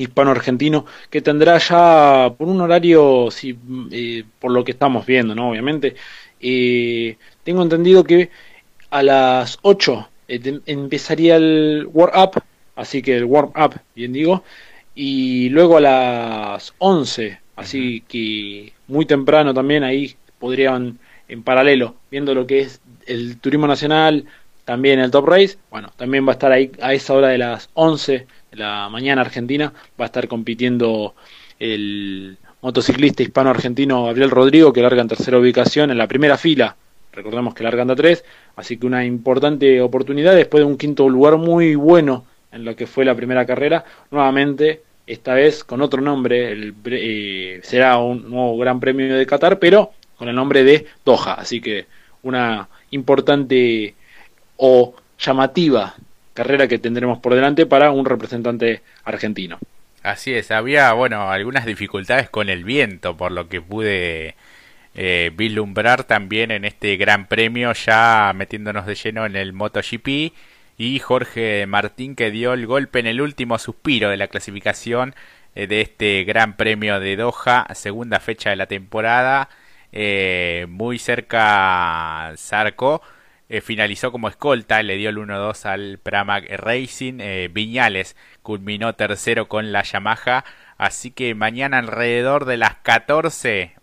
hispano-argentino, 0.00 0.86
que 1.10 1.20
tendrá 1.20 1.58
ya 1.58 2.32
por 2.36 2.48
un 2.48 2.60
horario, 2.60 3.30
si, 3.30 3.56
eh, 3.90 4.24
por 4.38 4.50
lo 4.50 4.64
que 4.64 4.72
estamos 4.72 5.06
viendo, 5.06 5.34
¿no? 5.34 5.50
Obviamente. 5.50 5.94
Eh, 6.40 7.16
tengo 7.44 7.62
entendido 7.62 8.04
que 8.04 8.30
a 8.90 9.02
las 9.02 9.58
8 9.62 10.08
eh, 10.28 10.60
empezaría 10.66 11.36
el 11.36 11.88
Warm 11.92 12.18
Up, 12.18 12.42
así 12.76 13.02
que 13.02 13.16
el 13.16 13.24
Warm 13.24 13.52
Up, 13.56 13.80
bien 13.94 14.12
digo, 14.12 14.42
y 14.94 15.48
luego 15.50 15.76
a 15.76 15.80
las 15.80 16.74
11, 16.78 17.38
así 17.56 18.02
que 18.08 18.72
muy 18.88 19.06
temprano 19.06 19.52
también 19.54 19.84
ahí 19.84 20.16
podrían 20.38 20.98
en 21.28 21.42
paralelo, 21.42 21.94
viendo 22.10 22.34
lo 22.34 22.46
que 22.46 22.60
es 22.60 22.80
el 23.06 23.38
turismo 23.38 23.66
nacional, 23.66 24.24
también 24.64 25.00
el 25.00 25.10
Top 25.10 25.28
Race, 25.28 25.58
bueno, 25.70 25.90
también 25.96 26.26
va 26.26 26.30
a 26.30 26.34
estar 26.34 26.52
ahí 26.52 26.70
a 26.80 26.94
esa 26.94 27.14
hora 27.14 27.28
de 27.28 27.38
las 27.38 27.70
11 27.74 28.26
la 28.52 28.88
mañana 28.88 29.22
argentina 29.22 29.72
va 30.00 30.04
a 30.04 30.06
estar 30.06 30.28
compitiendo 30.28 31.14
el 31.58 32.36
motociclista 32.62 33.22
hispano-argentino 33.22 34.04
Gabriel 34.06 34.30
Rodrigo, 34.30 34.72
que 34.72 34.82
larga 34.82 35.02
en 35.02 35.08
tercera 35.08 35.38
ubicación 35.38 35.90
en 35.90 35.98
la 35.98 36.08
primera 36.08 36.36
fila. 36.36 36.76
Recordemos 37.12 37.54
que 37.54 37.64
larga 37.64 37.82
a 37.82 37.96
tres, 37.96 38.24
así 38.56 38.76
que 38.76 38.86
una 38.86 39.04
importante 39.04 39.80
oportunidad 39.80 40.34
después 40.34 40.62
de 40.62 40.66
un 40.66 40.78
quinto 40.78 41.08
lugar 41.08 41.36
muy 41.38 41.74
bueno 41.74 42.24
en 42.52 42.64
lo 42.64 42.76
que 42.76 42.86
fue 42.86 43.04
la 43.04 43.14
primera 43.14 43.44
carrera. 43.46 43.84
Nuevamente, 44.10 44.82
esta 45.06 45.34
vez 45.34 45.64
con 45.64 45.82
otro 45.82 46.00
nombre, 46.00 46.52
el, 46.52 46.74
eh, 46.84 47.60
será 47.62 47.98
un 47.98 48.30
nuevo 48.30 48.56
Gran 48.58 48.78
Premio 48.78 49.16
de 49.16 49.26
Qatar, 49.26 49.58
pero 49.58 49.92
con 50.16 50.28
el 50.28 50.36
nombre 50.36 50.62
de 50.62 50.86
Doha. 51.04 51.34
Así 51.34 51.60
que 51.60 51.86
una 52.22 52.68
importante 52.90 53.94
o 54.56 54.94
llamativa 55.18 55.94
carrera 56.34 56.68
que 56.68 56.78
tendremos 56.78 57.18
por 57.18 57.34
delante 57.34 57.66
para 57.66 57.90
un 57.90 58.04
representante 58.04 58.82
argentino. 59.04 59.58
Así 60.02 60.32
es, 60.32 60.50
había, 60.50 60.92
bueno, 60.94 61.30
algunas 61.30 61.66
dificultades 61.66 62.30
con 62.30 62.48
el 62.48 62.64
viento, 62.64 63.16
por 63.16 63.32
lo 63.32 63.48
que 63.48 63.60
pude 63.60 64.34
eh, 64.94 65.30
vislumbrar 65.34 66.04
también 66.04 66.50
en 66.50 66.64
este 66.64 66.96
gran 66.96 67.26
premio, 67.26 67.72
ya 67.72 68.32
metiéndonos 68.34 68.86
de 68.86 68.94
lleno 68.94 69.26
en 69.26 69.36
el 69.36 69.52
MotoGP, 69.52 70.32
y 70.78 70.98
Jorge 70.98 71.66
Martín 71.66 72.16
que 72.16 72.30
dio 72.30 72.54
el 72.54 72.66
golpe 72.66 73.00
en 73.00 73.06
el 73.06 73.20
último 73.20 73.58
suspiro 73.58 74.08
de 74.08 74.16
la 74.16 74.28
clasificación 74.28 75.14
eh, 75.54 75.66
de 75.66 75.82
este 75.82 76.24
gran 76.24 76.56
premio 76.56 76.98
de 77.00 77.16
Doha, 77.16 77.66
segunda 77.74 78.20
fecha 78.20 78.48
de 78.48 78.56
la 78.56 78.66
temporada, 78.66 79.50
eh, 79.92 80.64
muy 80.70 80.98
cerca 80.98 82.32
Zarco 82.38 83.02
eh, 83.50 83.60
finalizó 83.60 84.12
como 84.12 84.28
escolta, 84.28 84.80
le 84.84 84.96
dio 84.96 85.10
el 85.10 85.18
1-2 85.18 85.66
al 85.66 85.98
Pramac 85.98 86.48
Racing. 86.48 87.18
Eh, 87.20 87.50
Viñales 87.52 88.16
culminó 88.42 88.94
tercero 88.94 89.48
con 89.48 89.72
la 89.72 89.82
Yamaha 89.82 90.44
Así 90.78 91.10
que 91.10 91.34
mañana 91.34 91.78
alrededor 91.78 92.44
de 92.44 92.56
las 92.56 92.76
14 92.76 93.74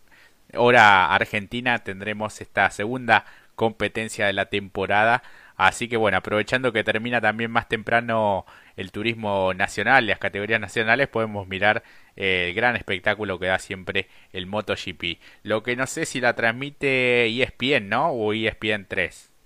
hora 0.53 1.13
argentina 1.13 1.79
tendremos 1.79 2.39
esta 2.39 2.69
segunda 2.71 3.25
competencia 3.55 4.25
de 4.25 4.33
la 4.33 4.45
temporada. 4.45 5.21
Así 5.57 5.89
que 5.89 5.97
bueno, 5.97 6.17
aprovechando 6.17 6.71
que 6.71 6.85
termina 6.85 7.19
también 7.19 7.51
más 7.51 7.67
temprano 7.67 8.45
el 8.77 8.91
turismo 8.93 9.53
nacional, 9.53 10.07
las 10.07 10.19
categorías 10.19 10.61
nacionales, 10.61 11.09
podemos 11.09 11.45
mirar 11.47 11.83
eh, 12.15 12.47
el 12.49 12.53
gran 12.55 12.77
espectáculo 12.77 13.37
que 13.37 13.47
da 13.47 13.59
siempre 13.59 14.07
el 14.31 14.45
MotoGP. 14.45 15.19
Lo 15.43 15.61
que 15.63 15.75
no 15.75 15.87
sé 15.87 16.05
si 16.05 16.21
la 16.21 16.35
transmite 16.35 17.27
ESPN, 17.27 17.89
¿no? 17.89 18.11
O 18.11 18.31
ESPN 18.33 18.85
3. 18.87 19.36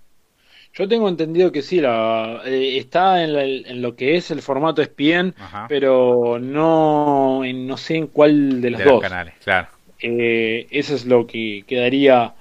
Yo 0.73 0.88
tengo 0.88 1.10
entendido 1.10 1.51
que 1.51 1.62
sí, 1.62 1.81
la, 1.81 2.41
eh, 2.45 2.77
está 2.77 3.23
en, 3.23 3.81
lo 3.81 3.95
que 3.95 4.15
es 4.15 4.31
el 4.31 4.41
formato 4.41 4.81
ESPN, 4.81 5.34
pero 5.67 6.39
no, 6.39 7.41
no 7.43 7.77
sé 7.77 7.95
en 7.95 8.07
cuál 8.07 8.62
de 8.62 8.71
los 8.71 8.84
dos. 8.84 9.01
canales, 9.01 9.34
claro. 9.43 9.67
Eh, 9.99 10.67
eso 10.71 10.95
es 10.95 11.05
lo 11.05 11.27
que 11.27 11.63
quedaría, 11.67 12.34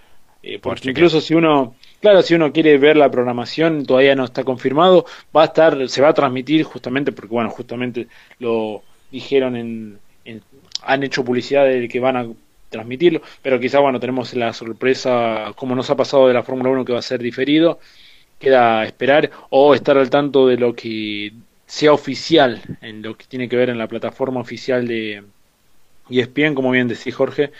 porque 0.62 0.90
incluso 0.90 1.20
si 1.20 1.34
uno 1.34 1.74
Claro, 2.00 2.22
si 2.22 2.34
uno 2.34 2.50
quiere 2.50 2.78
ver 2.78 2.96
la 2.96 3.10
programación, 3.10 3.84
todavía 3.84 4.14
no 4.14 4.24
está 4.24 4.42
confirmado, 4.42 5.04
va 5.36 5.42
a 5.42 5.46
estar, 5.46 5.88
se 5.88 6.00
va 6.00 6.08
a 6.08 6.14
transmitir 6.14 6.62
justamente 6.62 7.12
porque, 7.12 7.34
bueno, 7.34 7.50
justamente 7.50 8.08
lo 8.38 8.82
dijeron 9.10 9.54
en, 9.56 9.98
han 10.82 11.02
hecho 11.02 11.24
publicidad 11.24 11.66
de 11.66 11.88
que 11.88 12.00
van 12.00 12.16
a 12.16 12.26
transmitirlo, 12.70 13.20
pero 13.42 13.60
quizá, 13.60 13.80
bueno, 13.80 14.00
tenemos 14.00 14.32
la 14.32 14.54
sorpresa, 14.54 15.52
como 15.56 15.74
nos 15.74 15.90
ha 15.90 15.96
pasado 15.96 16.26
de 16.26 16.32
la 16.32 16.42
Fórmula 16.42 16.70
1, 16.70 16.84
que 16.86 16.92
va 16.94 17.00
a 17.00 17.02
ser 17.02 17.20
diferido, 17.20 17.80
queda 18.40 18.84
esperar 18.84 19.30
o 19.50 19.74
estar 19.74 19.96
al 19.98 20.10
tanto 20.10 20.48
de 20.48 20.56
lo 20.56 20.74
que 20.74 21.32
sea 21.66 21.92
oficial, 21.92 22.60
en 22.80 23.02
lo 23.02 23.16
que 23.16 23.26
tiene 23.26 23.48
que 23.48 23.56
ver 23.56 23.70
en 23.70 23.78
la 23.78 23.86
plataforma 23.86 24.40
oficial 24.40 24.88
de 24.88 25.22
ESPN, 26.10 26.54
como 26.54 26.72
bien 26.72 26.88
decía 26.88 27.14
Jorge, 27.14 27.52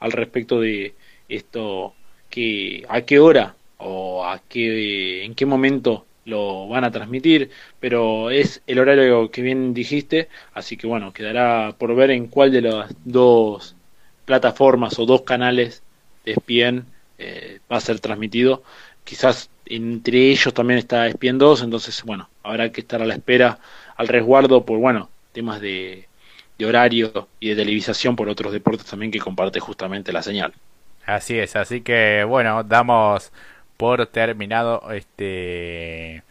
al 0.00 0.12
respecto 0.12 0.60
de 0.60 0.94
esto, 1.28 1.94
que 2.30 2.86
a 2.88 3.02
qué 3.02 3.18
hora 3.18 3.56
o 3.78 4.24
a 4.24 4.40
qué, 4.48 5.24
en 5.24 5.34
qué 5.34 5.44
momento 5.44 6.06
lo 6.24 6.68
van 6.68 6.84
a 6.84 6.90
transmitir, 6.90 7.50
pero 7.80 8.30
es 8.30 8.62
el 8.66 8.78
horario 8.78 9.30
que 9.30 9.42
bien 9.42 9.74
dijiste, 9.74 10.28
así 10.54 10.76
que 10.76 10.86
bueno, 10.86 11.12
quedará 11.12 11.74
por 11.78 11.94
ver 11.94 12.10
en 12.10 12.28
cuál 12.28 12.52
de 12.52 12.62
las 12.62 12.94
dos 13.04 13.76
plataformas 14.24 14.98
o 14.98 15.06
dos 15.06 15.22
canales 15.22 15.82
de 16.24 16.32
ESPN 16.32 16.86
eh, 17.18 17.60
va 17.70 17.78
a 17.78 17.80
ser 17.80 18.00
transmitido. 18.00 18.62
Quizás 19.04 19.50
entre 19.68 20.30
ellos 20.30 20.52
también 20.54 20.78
está 20.78 21.06
ESPN 21.06 21.38
2, 21.38 21.62
entonces 21.62 22.02
bueno, 22.04 22.28
habrá 22.42 22.70
que 22.72 22.80
estar 22.80 23.02
a 23.02 23.06
la 23.06 23.14
espera, 23.14 23.58
al 23.96 24.08
resguardo 24.08 24.64
por 24.64 24.78
bueno, 24.78 25.08
temas 25.32 25.60
de, 25.60 26.08
de 26.58 26.66
horario 26.66 27.28
y 27.40 27.50
de 27.50 27.56
televisación 27.56 28.16
por 28.16 28.28
otros 28.28 28.52
deportes 28.52 28.86
también 28.86 29.12
que 29.12 29.20
comparte 29.20 29.60
justamente 29.60 30.12
la 30.12 30.22
señal. 30.22 30.52
Así 31.06 31.38
es, 31.38 31.56
así 31.56 31.80
que 31.80 32.24
bueno, 32.24 32.64
damos 32.64 33.32
por 33.76 34.06
terminado 34.06 34.90
este 34.92 36.22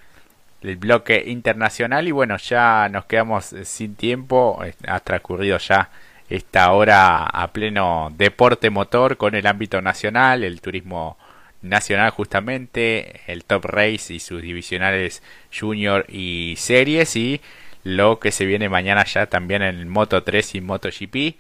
el 0.62 0.76
bloque 0.76 1.24
internacional 1.28 2.08
y 2.08 2.12
bueno 2.12 2.38
ya 2.38 2.90
nos 2.90 3.06
quedamos 3.06 3.56
sin 3.64 3.96
tiempo 3.96 4.60
ha 4.88 5.00
transcurrido 5.00 5.58
ya 5.60 5.90
esta 6.30 6.72
hora 6.74 7.26
a 7.26 7.48
pleno 7.54 8.12
deporte 8.18 8.70
motor 8.70 9.18
con 9.18 9.36
el 9.36 9.48
ámbito 9.48 9.82
nacional 9.82 10.44
el 10.44 10.60
turismo 10.60 11.18
nacional 11.70 12.10
justamente 12.12 13.22
el 13.28 13.44
top 13.44 13.66
race 13.66 14.14
y 14.14 14.20
sus 14.20 14.42
divisionales 14.42 15.24
junior 15.58 16.06
y 16.10 16.56
series 16.58 17.16
y 17.16 17.42
lo 17.84 18.20
que 18.20 18.32
se 18.32 18.46
viene 18.46 18.70
mañana 18.70 19.06
ya 19.06 19.28
también 19.28 19.62
en 19.62 19.88
moto 19.88 20.24
3 20.24 20.56
y 20.56 20.62
moto 20.62 20.90
gp 20.90 21.36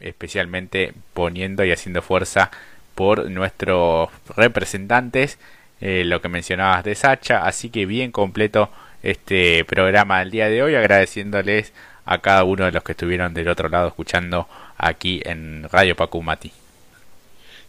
especialmente 0.00 0.94
poniendo 1.12 1.64
y 1.64 1.72
haciendo 1.72 2.02
fuerza 2.02 2.50
por 2.94 3.30
nuestros 3.30 4.10
representantes, 4.36 5.38
eh, 5.80 6.02
lo 6.04 6.20
que 6.20 6.28
mencionabas 6.28 6.84
de 6.84 6.94
Sacha, 6.94 7.46
así 7.46 7.70
que 7.70 7.86
bien 7.86 8.10
completo 8.10 8.70
este 9.02 9.64
programa 9.64 10.18
del 10.18 10.30
día 10.30 10.48
de 10.48 10.62
hoy, 10.62 10.74
agradeciéndoles 10.74 11.72
a 12.04 12.18
cada 12.18 12.44
uno 12.44 12.64
de 12.64 12.72
los 12.72 12.82
que 12.82 12.92
estuvieron 12.92 13.32
del 13.32 13.48
otro 13.48 13.68
lado 13.68 13.88
escuchando 13.88 14.48
aquí 14.76 15.22
en 15.24 15.66
Radio 15.70 15.96
Pacumati. 15.96 16.52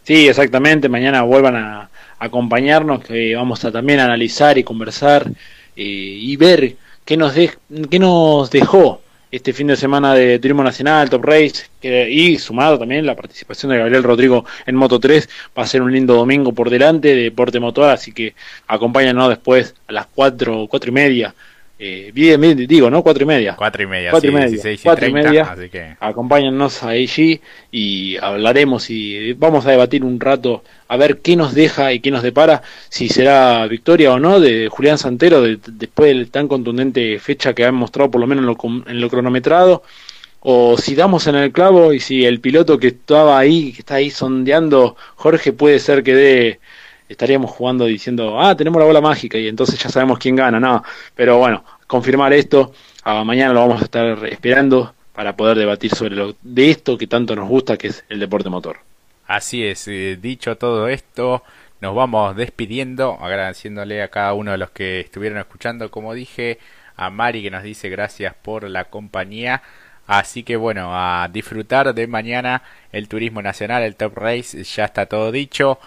Sí, 0.02 0.28
exactamente, 0.28 0.88
mañana 0.88 1.22
vuelvan 1.22 1.56
a 1.56 1.88
acompañarnos, 2.22 3.04
que 3.04 3.34
vamos 3.34 3.64
a 3.64 3.72
también 3.72 3.98
analizar 3.98 4.56
y 4.56 4.62
conversar 4.62 5.26
eh, 5.76 5.82
y 5.84 6.36
ver 6.36 6.76
qué 7.04 7.16
nos, 7.16 7.34
de, 7.34 7.50
qué 7.90 7.98
nos 7.98 8.48
dejó 8.50 9.02
este 9.32 9.52
fin 9.52 9.66
de 9.66 9.76
semana 9.76 10.14
de 10.14 10.38
Turismo 10.38 10.62
Nacional, 10.62 11.10
Top 11.10 11.24
Race, 11.24 11.64
y 11.82 12.38
sumado 12.38 12.78
también 12.78 13.06
la 13.06 13.16
participación 13.16 13.72
de 13.72 13.78
Gabriel 13.78 14.02
Rodrigo 14.04 14.44
en 14.66 14.76
Moto 14.76 15.00
3, 15.00 15.28
va 15.58 15.62
a 15.64 15.66
ser 15.66 15.82
un 15.82 15.90
lindo 15.90 16.14
domingo 16.14 16.52
por 16.52 16.70
delante 16.70 17.08
de 17.08 17.22
Deporte 17.22 17.58
Motor, 17.58 17.90
así 17.90 18.12
que 18.12 18.34
acompáñanos 18.68 19.30
después 19.30 19.74
a 19.88 19.92
las 19.92 20.06
cuatro, 20.06 20.66
cuatro 20.68 20.90
y 20.90 20.94
media 20.94 21.34
eh, 21.84 22.12
bien, 22.14 22.40
digo, 22.68 22.88
¿no? 22.88 23.02
Cuatro 23.02 23.24
y 23.24 23.26
media. 23.26 23.56
Cuatro 23.56 23.82
y 23.82 23.86
media, 23.88 24.12
cuatro 24.12 24.30
y 24.30 24.34
media. 24.34 24.78
cuatro 24.84 25.08
y 25.08 25.12
media. 25.12 25.42
Así 25.50 25.68
que... 25.68 25.96
Acompáñennos 25.98 26.84
allí 26.84 27.40
y 27.72 28.16
hablaremos 28.18 28.88
y 28.88 29.32
vamos 29.32 29.66
a 29.66 29.72
debatir 29.72 30.04
un 30.04 30.20
rato 30.20 30.62
a 30.86 30.96
ver 30.96 31.18
qué 31.18 31.34
nos 31.34 31.54
deja 31.54 31.92
y 31.92 31.98
qué 31.98 32.12
nos 32.12 32.22
depara, 32.22 32.62
si 32.88 33.08
será 33.08 33.66
victoria 33.66 34.12
o 34.12 34.20
no 34.20 34.38
de 34.38 34.68
Julián 34.68 34.96
Santero 34.96 35.42
después 35.42 36.16
de 36.16 36.26
tan 36.26 36.46
contundente 36.46 37.18
fecha 37.18 37.52
que 37.52 37.64
ha 37.64 37.72
mostrado 37.72 38.12
por 38.12 38.20
lo 38.20 38.28
menos 38.28 38.42
en 38.42 38.46
lo, 38.46 38.88
en 38.88 39.00
lo 39.00 39.10
cronometrado 39.10 39.82
o 40.38 40.78
si 40.78 40.94
damos 40.94 41.26
en 41.26 41.34
el 41.34 41.50
clavo 41.50 41.92
y 41.92 41.98
si 41.98 42.24
el 42.24 42.38
piloto 42.38 42.78
que 42.78 42.88
estaba 42.88 43.40
ahí, 43.40 43.72
que 43.72 43.80
está 43.80 43.96
ahí 43.96 44.10
sondeando, 44.10 44.96
Jorge, 45.16 45.52
puede 45.52 45.80
ser 45.80 46.04
que 46.04 46.14
dé 46.14 46.60
estaríamos 47.12 47.50
jugando 47.50 47.86
diciendo, 47.86 48.40
ah, 48.40 48.56
tenemos 48.56 48.80
la 48.80 48.86
bola 48.86 49.00
mágica 49.00 49.38
y 49.38 49.48
entonces 49.48 49.78
ya 49.78 49.88
sabemos 49.88 50.18
quién 50.18 50.36
gana, 50.36 50.58
no, 50.58 50.82
pero 51.14 51.38
bueno, 51.38 51.64
confirmar 51.86 52.32
esto, 52.32 52.72
mañana 53.04 53.52
lo 53.52 53.60
vamos 53.60 53.80
a 53.80 53.84
estar 53.84 54.24
esperando 54.26 54.94
para 55.12 55.36
poder 55.36 55.58
debatir 55.58 55.94
sobre 55.94 56.16
lo 56.16 56.34
de 56.42 56.70
esto 56.70 56.98
que 56.98 57.06
tanto 57.06 57.36
nos 57.36 57.48
gusta, 57.48 57.76
que 57.76 57.88
es 57.88 58.04
el 58.08 58.18
deporte 58.18 58.48
motor. 58.48 58.78
Así 59.26 59.64
es, 59.64 59.86
eh, 59.88 60.18
dicho 60.20 60.56
todo 60.56 60.88
esto, 60.88 61.42
nos 61.80 61.94
vamos 61.94 62.36
despidiendo, 62.36 63.18
agradeciéndole 63.20 64.02
a 64.02 64.08
cada 64.08 64.34
uno 64.34 64.52
de 64.52 64.58
los 64.58 64.70
que 64.70 65.00
estuvieron 65.00 65.38
escuchando, 65.38 65.90
como 65.90 66.14
dije, 66.14 66.58
a 66.96 67.10
Mari 67.10 67.42
que 67.42 67.50
nos 67.50 67.62
dice 67.62 67.88
gracias 67.88 68.34
por 68.34 68.68
la 68.68 68.84
compañía. 68.84 69.62
Así 70.06 70.42
que 70.42 70.56
bueno, 70.56 70.90
a 70.92 71.28
disfrutar 71.32 71.94
de 71.94 72.06
mañana 72.06 72.62
el 72.90 73.08
turismo 73.08 73.40
nacional, 73.40 73.82
el 73.82 73.96
Top 73.96 74.16
Race, 74.16 74.62
ya 74.64 74.84
está 74.86 75.06
todo 75.06 75.32
dicho. 75.32 75.78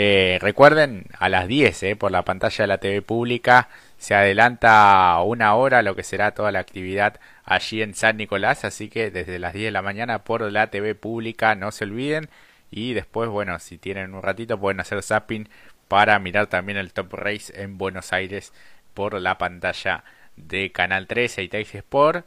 Eh, 0.00 0.38
recuerden, 0.40 1.06
a 1.18 1.28
las 1.28 1.48
10 1.48 1.82
eh, 1.82 1.96
por 1.96 2.12
la 2.12 2.24
pantalla 2.24 2.62
de 2.62 2.68
la 2.68 2.78
TV 2.78 3.02
pública 3.02 3.68
se 3.96 4.14
adelanta 4.14 5.20
una 5.24 5.56
hora 5.56 5.82
lo 5.82 5.96
que 5.96 6.04
será 6.04 6.30
toda 6.34 6.52
la 6.52 6.60
actividad 6.60 7.18
allí 7.44 7.82
en 7.82 7.94
San 7.94 8.16
Nicolás, 8.16 8.64
así 8.64 8.88
que 8.90 9.10
desde 9.10 9.40
las 9.40 9.54
10 9.54 9.66
de 9.66 9.70
la 9.72 9.82
mañana 9.82 10.22
por 10.22 10.42
la 10.52 10.68
TV 10.68 10.94
pública 10.94 11.56
no 11.56 11.72
se 11.72 11.82
olviden 11.82 12.30
y 12.70 12.92
después, 12.94 13.28
bueno, 13.28 13.58
si 13.58 13.76
tienen 13.76 14.14
un 14.14 14.22
ratito 14.22 14.60
pueden 14.60 14.78
hacer 14.78 15.02
zapping 15.02 15.48
para 15.88 16.16
mirar 16.20 16.46
también 16.46 16.78
el 16.78 16.92
Top 16.92 17.12
Race 17.14 17.52
en 17.60 17.76
Buenos 17.76 18.12
Aires 18.12 18.52
por 18.94 19.20
la 19.20 19.36
pantalla 19.36 20.04
de 20.36 20.70
Canal 20.70 21.08
13 21.08 21.42
y 21.42 21.48
Tex 21.48 21.74
Sport. 21.74 22.24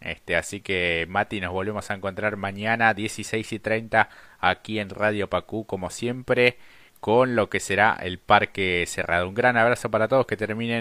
Este, 0.00 0.36
así 0.36 0.62
que 0.62 1.04
Mati, 1.06 1.42
nos 1.42 1.52
volvemos 1.52 1.90
a 1.90 1.94
encontrar 1.94 2.38
mañana 2.38 2.94
16 2.94 3.52
y 3.52 3.58
30 3.58 4.08
aquí 4.40 4.78
en 4.78 4.88
Radio 4.88 5.28
Pacú 5.28 5.66
como 5.66 5.90
siempre 5.90 6.56
con 7.00 7.34
lo 7.34 7.48
que 7.50 7.60
será 7.60 7.96
el 8.00 8.18
parque 8.18 8.84
cerrado. 8.86 9.28
Un 9.28 9.34
gran 9.34 9.56
abrazo 9.56 9.90
para 9.90 10.06
todos, 10.08 10.26
que 10.26 10.36
terminen 10.36 10.78